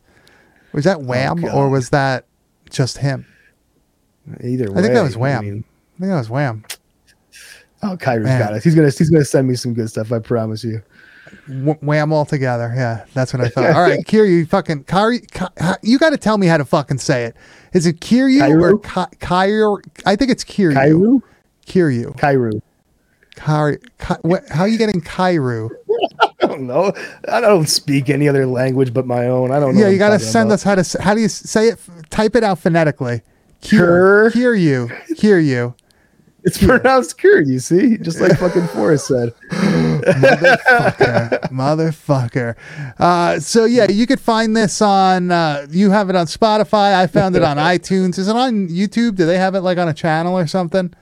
[0.73, 1.55] Was that Wham God.
[1.55, 2.25] or was that
[2.69, 3.25] just him?
[4.43, 5.43] Either way, I think that was Wham.
[5.43, 5.63] mean,
[5.95, 6.63] I think that was Wham.
[7.83, 8.39] Oh, Kyrie's Man.
[8.39, 8.63] got us.
[8.63, 10.11] He's gonna he's gonna send me some good stuff.
[10.11, 10.81] I promise you.
[11.47, 12.71] Wh- Wham all together.
[12.75, 13.65] Yeah, that's what I thought.
[13.75, 15.45] All right, Kiryu, you fucking Kari, Ki-
[15.81, 17.35] you got to tell me how to fucking say it.
[17.73, 19.13] Is it Kiryu or Kairu?
[19.19, 19.83] Kairu?
[20.05, 20.73] I think it's Kiryu.
[20.73, 21.21] Kairu,
[21.65, 22.17] Kiryu.
[22.17, 22.61] Kairu.
[24.21, 25.69] What, how are you getting Kairu?
[26.21, 26.93] I don't know.
[27.27, 29.51] I don't speak any other language but my own.
[29.51, 29.81] I don't know.
[29.81, 30.53] Yeah, you got to send about.
[30.53, 31.79] us how to how do you say it?
[32.09, 33.21] Type it out phonetically.
[33.61, 34.89] Hear you.
[35.17, 35.75] Hear you.
[36.43, 37.41] It's pronounced Kur.
[37.41, 39.33] You see, just like fucking Forrest said.
[39.51, 41.39] Motherfucker.
[41.51, 42.55] Motherfucker.
[42.97, 45.31] Uh, so yeah, you could find this on.
[45.31, 46.93] Uh, you have it on Spotify.
[46.95, 48.17] I found it on iTunes.
[48.17, 49.15] Is it on YouTube?
[49.15, 50.93] Do they have it like on a channel or something?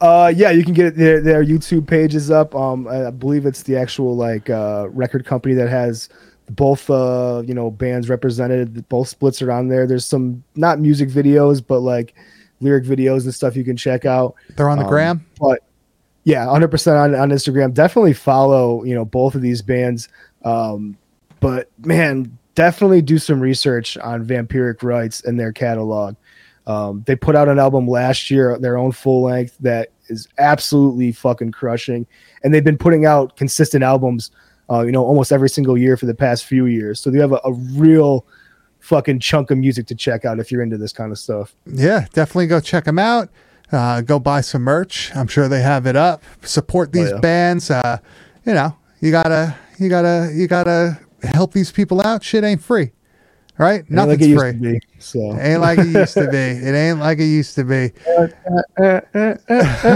[0.00, 2.54] Uh, yeah, you can get it, their their YouTube page is up.
[2.54, 6.08] Um, I believe it's the actual like uh record company that has
[6.50, 8.88] both uh you know bands represented.
[8.88, 9.86] Both splits are on there.
[9.86, 12.14] There's some not music videos, but like
[12.64, 14.34] lyric videos and stuff you can check out.
[14.56, 15.26] They're on the Um, gram.
[15.38, 15.60] But
[16.24, 17.74] yeah, 100% on, on Instagram.
[17.74, 20.08] Definitely follow, you know, both of these bands.
[20.44, 20.96] Um,
[21.40, 26.16] but man, definitely do some research on Vampiric Rights and their catalog.
[26.66, 31.12] Um, they put out an album last year, their own full length, that is absolutely
[31.12, 32.06] fucking crushing.
[32.42, 34.30] And they've been putting out consistent albums,
[34.70, 37.00] uh, you know, almost every single year for the past few years.
[37.00, 38.24] So they have a, a real
[38.84, 41.56] fucking chunk of music to check out if you're into this kind of stuff.
[41.66, 43.30] Yeah, definitely go check them out.
[43.72, 45.10] Uh, go buy some merch.
[45.16, 46.22] I'm sure they have it up.
[46.42, 47.18] Support these yeah.
[47.18, 47.70] bands.
[47.70, 47.98] Uh,
[48.44, 52.22] you know, you gotta, you gotta, you gotta help these people out.
[52.22, 52.92] Shit ain't free,
[53.58, 53.80] right?
[53.80, 54.52] Ain't like Nothing's it used free.
[54.52, 56.36] to be, so Ain't like it used to be.
[56.36, 57.92] It ain't like it used to be.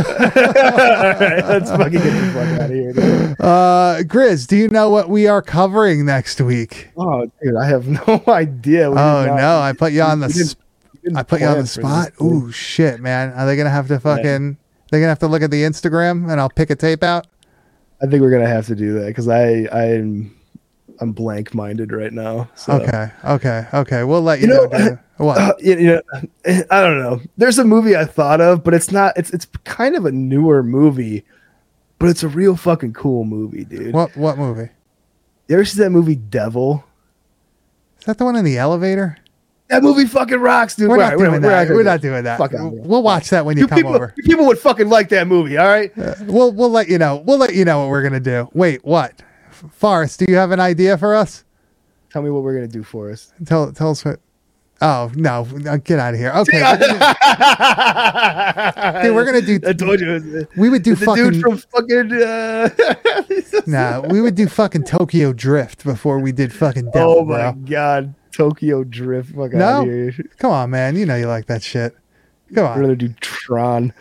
[0.08, 2.92] Right, let's fucking get the fuck out of here.
[2.92, 3.40] Dude.
[3.40, 6.88] Uh, Grizz, do you know what we are covering next week?
[6.96, 8.90] Oh, dude, I have no idea.
[8.90, 10.30] We Oh no, I put you on the.
[10.30, 10.60] sp-
[11.14, 12.12] I put you on the spot.
[12.20, 13.32] Ooh, shit, man.
[13.32, 14.56] Are they gonna have to fucking?
[14.90, 17.26] They're gonna have to look at the Instagram, and I'll pick a tape out.
[18.02, 20.34] I think we're gonna have to do that because I I'm
[21.00, 22.48] I'm blank minded right now.
[22.54, 22.72] So.
[22.74, 24.04] Okay, okay, okay.
[24.04, 24.64] We'll let you, You know.
[24.66, 24.98] know.
[25.18, 25.36] What?
[25.36, 26.00] Uh, you, know,
[26.70, 27.20] I don't know.
[27.36, 29.16] There's a movie I thought of, but it's not.
[29.18, 31.24] It's it's kind of a newer movie,
[31.98, 33.92] but it's a real fucking cool movie, dude.
[33.92, 34.16] What?
[34.16, 34.70] What movie?
[35.48, 36.84] You ever see that movie Devil?
[37.98, 39.18] Is that the one in the elevator?
[39.68, 40.88] That movie fucking rocks, dude.
[40.88, 41.68] We're not right, doing we're that.
[41.68, 42.38] We're do not doing that.
[42.38, 42.80] Fuck outta here.
[42.82, 44.14] We'll watch that when you You come people, over.
[44.24, 45.58] people would fucking like that movie.
[45.58, 45.90] All right.
[46.20, 47.16] We'll we'll let you know.
[47.26, 48.48] We'll let you know what we're gonna do.
[48.54, 49.20] Wait, what?
[49.72, 51.44] Forrest, do you have an idea for us?
[52.10, 53.32] Tell me what we're gonna do for us.
[53.44, 54.20] Tell tell us what.
[54.80, 55.46] Oh no!
[55.68, 56.30] uh, Get out of here.
[56.30, 56.58] Okay,
[59.02, 60.46] Dude, we're gonna do- I told you.
[60.56, 61.30] we would do the fucking.
[61.32, 62.12] dude from fucking.
[62.12, 62.68] Uh...
[63.66, 67.52] nah, we would do fucking Tokyo Drift before we did fucking Devil, oh my bro.
[67.68, 69.34] god, Tokyo Drift.
[69.34, 70.10] Fuck No.
[70.38, 70.94] Come on, man.
[70.96, 71.96] You know you like that shit.
[72.54, 73.92] Come on, I'd rather do Tron.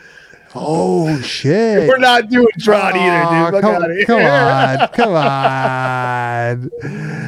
[0.59, 1.87] Oh shit.
[1.87, 3.61] We're not doing Tron Aw, either, dude.
[3.61, 6.69] Come, come on, come on.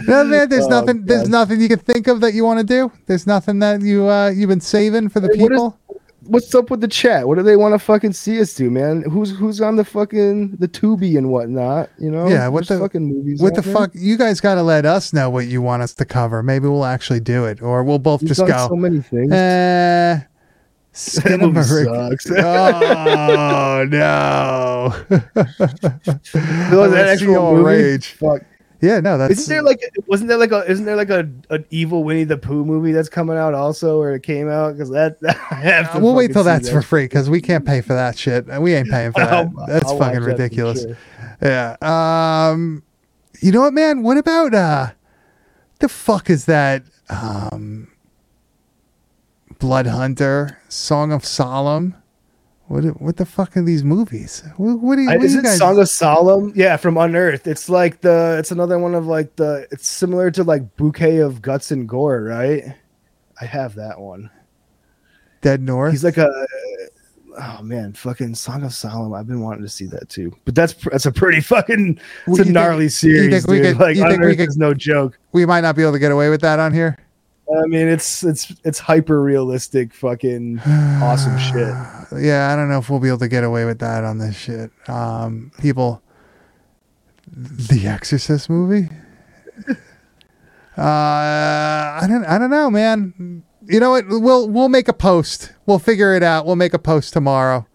[0.08, 1.06] No, man, there's Oh, nothing.
[1.06, 2.92] There's nothing you can think of that you want to do.
[3.06, 5.78] There's nothing that you uh you've been saving for the Hey, people.
[6.26, 7.28] What's up with the chat?
[7.28, 9.02] What do they want to fucking see us do, man?
[9.10, 11.90] Who's who's on the fucking the Tubi and whatnot?
[11.98, 12.28] You know?
[12.28, 13.42] Yeah, what There's the- fucking movies?
[13.42, 13.74] what the there.
[13.74, 13.92] fuck?
[13.96, 16.44] You guys got to let us know what you want us to cover.
[16.44, 18.68] Maybe we'll actually do it, or we'll both We've just go.
[18.68, 19.32] so many things.
[19.32, 20.20] Uh,
[21.00, 22.32] That sucks.
[22.32, 24.94] oh no!
[26.34, 27.64] That see actual movie?
[27.64, 28.08] rage.
[28.14, 28.42] Fuck.
[28.82, 31.66] Yeah, no, that's Isn't there like wasn't there like a isn't there like a an
[31.70, 35.18] evil Winnie the Pooh movie that's coming out also or it came out because that
[35.52, 36.72] I have to Uh, we'll wait till that's that.
[36.74, 38.48] for free because we can't pay for that shit.
[38.48, 39.34] and We ain't paying for that.
[39.34, 40.84] I'll- that's I'll fucking that ridiculous.
[40.84, 40.98] sure.
[41.42, 41.76] Yeah.
[41.82, 42.84] Um,
[43.42, 44.02] you know what, man?
[44.02, 44.92] What about uh,
[45.80, 46.84] the fuck is that?
[47.10, 47.89] Um,
[49.60, 51.96] Blood Hunter, Song of Solomon.
[52.68, 52.84] What?
[53.02, 54.44] What the fuck are these movies?
[54.58, 55.08] What, what do you?
[55.10, 55.58] What Is you it guys?
[55.58, 56.54] Song of Solomon?
[56.56, 57.48] Yeah, from Unearthed.
[57.48, 61.42] It's like the it's another one of like the it's similar to like Bouquet of
[61.42, 62.64] Guts and Gore, right?
[63.42, 64.30] I have that one.
[65.42, 65.92] Dead North.
[65.92, 66.30] He's like a
[67.42, 69.20] oh man, fucking Song of Solomon.
[69.20, 70.32] I've been wanting to see that too.
[70.46, 73.32] But that's that's a pretty fucking it's a think- gnarly you series.
[73.46, 73.78] think we dude.
[73.78, 75.18] could- like you think we Unearthed could- is no joke.
[75.32, 76.98] we might not be able to get away with that on here.
[77.58, 80.60] I mean, it's it's it's hyper realistic, fucking
[81.02, 81.74] awesome shit.
[82.24, 84.36] Yeah, I don't know if we'll be able to get away with that on this
[84.38, 84.72] shit.
[84.88, 86.02] Um, people,
[87.36, 88.90] the Exorcist movie.
[90.78, 93.44] Uh, I don't, I don't know, man.
[93.68, 94.06] You know what?
[94.08, 95.52] We'll we'll make a post.
[95.66, 96.46] We'll figure it out.
[96.46, 97.66] We'll make a post tomorrow.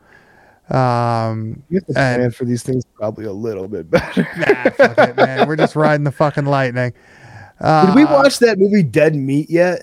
[0.71, 4.27] Um, You have to And- plan for these things probably a little bit better.
[4.39, 5.47] nah, fuck it, man.
[5.47, 6.95] We're just riding the fucking lightning.
[7.65, 9.81] Uh, Did we watch that movie Dead Meat yet?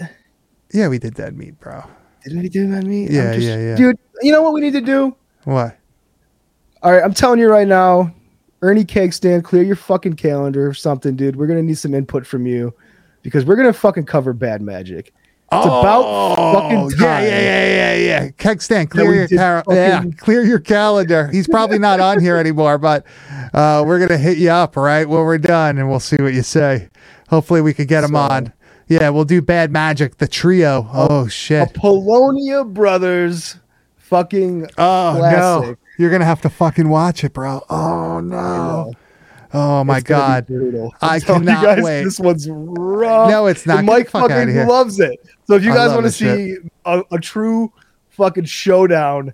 [0.72, 1.84] Yeah, we did Dead Meat, bro.
[2.24, 3.10] Did we do Dead Meat?
[3.10, 3.76] Yeah, yeah, yeah.
[3.76, 5.16] Dude, you know what we need to do?
[5.46, 5.76] What?
[6.84, 8.14] All right, I'm telling you right now,
[8.62, 11.36] Ernie Keg Stand, clear your fucking calendar or something, dude.
[11.36, 12.72] We're gonna need some input from you
[13.24, 15.08] because we're gonna fucking cover Bad Magic.
[15.54, 18.30] It's about fucking Oh, yeah, yeah, yeah, yeah, yeah.
[18.38, 21.28] Keg stand, clear your car- fucking- yeah, clear your calendar.
[21.28, 23.06] He's probably not on here anymore, but
[23.54, 26.44] uh, we're gonna hit you up right when we're done, and we'll see what you
[26.44, 26.88] say.
[27.32, 28.54] Hopefully, we could get him on.
[28.88, 30.88] Yeah, we'll do Bad Magic, the trio.
[30.92, 31.74] Oh shit.
[31.74, 33.56] Polonia Brothers
[33.96, 37.64] fucking Oh no, you're gonna have to fucking watch it, bro.
[37.70, 38.92] Oh no.
[39.54, 40.46] Oh my It's god.
[41.02, 42.04] I cannot you guys, wait.
[42.04, 43.30] This one's rough.
[43.30, 43.80] No, it's not.
[43.80, 45.26] And Mike fuck fucking loves it.
[45.48, 47.72] So if you guys want to see a, a true
[48.10, 49.34] fucking showdown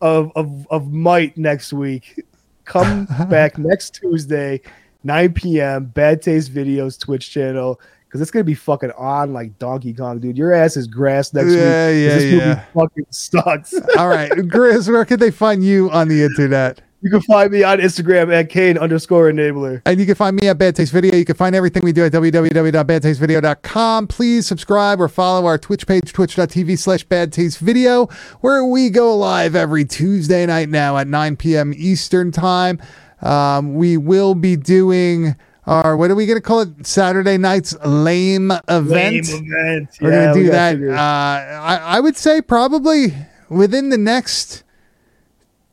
[0.00, 2.24] of, of of might next week,
[2.64, 4.62] come back next Tuesday,
[5.06, 5.86] 9 p.m.
[5.86, 7.80] Bad Taste Videos Twitch channel.
[8.06, 10.38] Because it's gonna be fucking on like Donkey Kong, dude.
[10.38, 11.56] Your ass is grass next week.
[11.56, 12.64] Yeah, 'cause yeah, this movie yeah.
[12.72, 13.74] fucking sucks.
[13.98, 16.80] All right, Grizz, where can they find you on the internet?
[17.02, 19.80] you can find me on Instagram at Kane underscore enabler.
[19.86, 21.14] And you can find me at Bad Taste Video.
[21.14, 24.06] You can find everything we do at www.badtastevideo.com.
[24.08, 28.06] Please subscribe or follow our Twitch page, twitch.tv slash Bad Taste Video,
[28.40, 31.72] where we go live every Tuesday night now at 9 p.m.
[31.76, 32.80] Eastern Time.
[33.22, 35.36] Um, we will be doing
[35.66, 36.86] our what are we gonna call it?
[36.86, 38.88] Saturday night's lame event.
[38.88, 39.88] Lame event.
[40.00, 40.76] We're Yeah, gonna do that.
[40.76, 43.14] Uh, I, I would say probably
[43.48, 44.62] within the next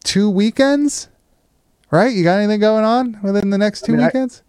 [0.04, 1.10] two weekends.
[1.91, 2.12] Right?
[2.16, 4.41] You got anything going on within the next two mean, weekends?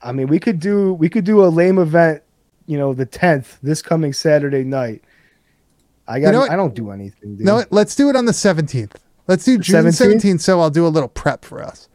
[0.00, 2.22] I mean, we could do we could do a lame event.
[2.66, 5.02] You know, the tenth this coming Saturday night.
[6.08, 6.32] I got.
[6.32, 6.42] know?
[6.42, 7.36] I don't do anything.
[7.36, 7.44] Dude.
[7.44, 8.98] no, let's do it on the seventeenth.
[9.28, 10.40] Let's do June seventeenth.
[10.40, 11.88] So I'll do a little prep for us.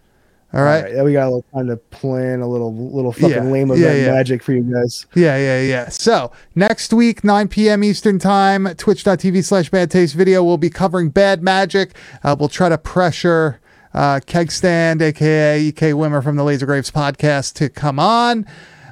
[0.56, 0.96] All All right.
[0.96, 1.04] right.
[1.04, 4.00] We got a little time to plan a little little fucking Yeah, lame yeah, event
[4.00, 4.12] yeah.
[4.14, 5.06] magic for you guys.
[5.14, 5.90] Yeah, yeah, yeah.
[5.90, 7.84] So next week, 9 p.m.
[7.84, 10.44] Eastern Time, twitch.tv slash bad taste video.
[10.44, 11.92] We'll be covering bad magic.
[12.24, 13.60] Uh, we'll try to pressure
[13.94, 18.46] uh, Keg Stand, aka EK Wimmer from the Laser Graves podcast, to come on.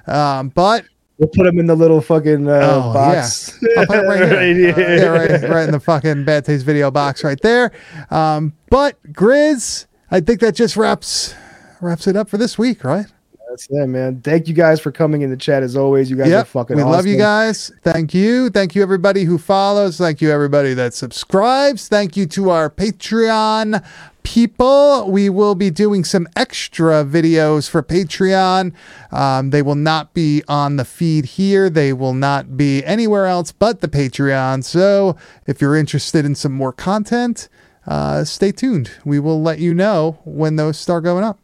[0.05, 0.83] Um, but
[1.19, 3.57] We'll put them in the little fucking uh, Oh, box.
[3.61, 3.81] yeah.
[3.81, 4.73] I'll put it right here.
[4.73, 4.95] here.
[4.97, 7.71] yeah, right, right in the fucking bad taste video box right there.
[8.09, 11.35] Um, but Grizz, I think that just wraps
[11.83, 13.05] wraps it up for this week, right?
[13.53, 14.19] That's it, man.
[14.21, 16.09] Thank you guys for coming in the chat as always.
[16.09, 16.91] You guys are fucking we awesome.
[16.91, 17.71] love you guys.
[17.83, 18.49] Thank you.
[18.49, 19.97] Thank you, everybody who follows.
[19.99, 21.87] Thank you, everybody that subscribes.
[21.87, 23.85] Thank you to our Patreon
[24.23, 25.11] people.
[25.11, 28.73] We will be doing some extra videos for Patreon.
[29.11, 33.51] Um, they will not be on the feed here, they will not be anywhere else
[33.51, 34.63] but the Patreon.
[34.63, 35.15] So
[35.45, 37.49] if you're interested in some more content,
[37.85, 38.89] uh, stay tuned.
[39.05, 41.37] We will let you know when those start going up.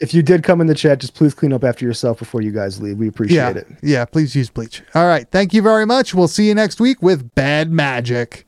[0.00, 2.52] If you did come in the chat, just please clean up after yourself before you
[2.52, 2.98] guys leave.
[2.98, 3.50] We appreciate yeah.
[3.50, 3.66] it.
[3.82, 4.82] Yeah, please use bleach.
[4.94, 5.28] All right.
[5.30, 6.14] Thank you very much.
[6.14, 8.47] We'll see you next week with Bad Magic.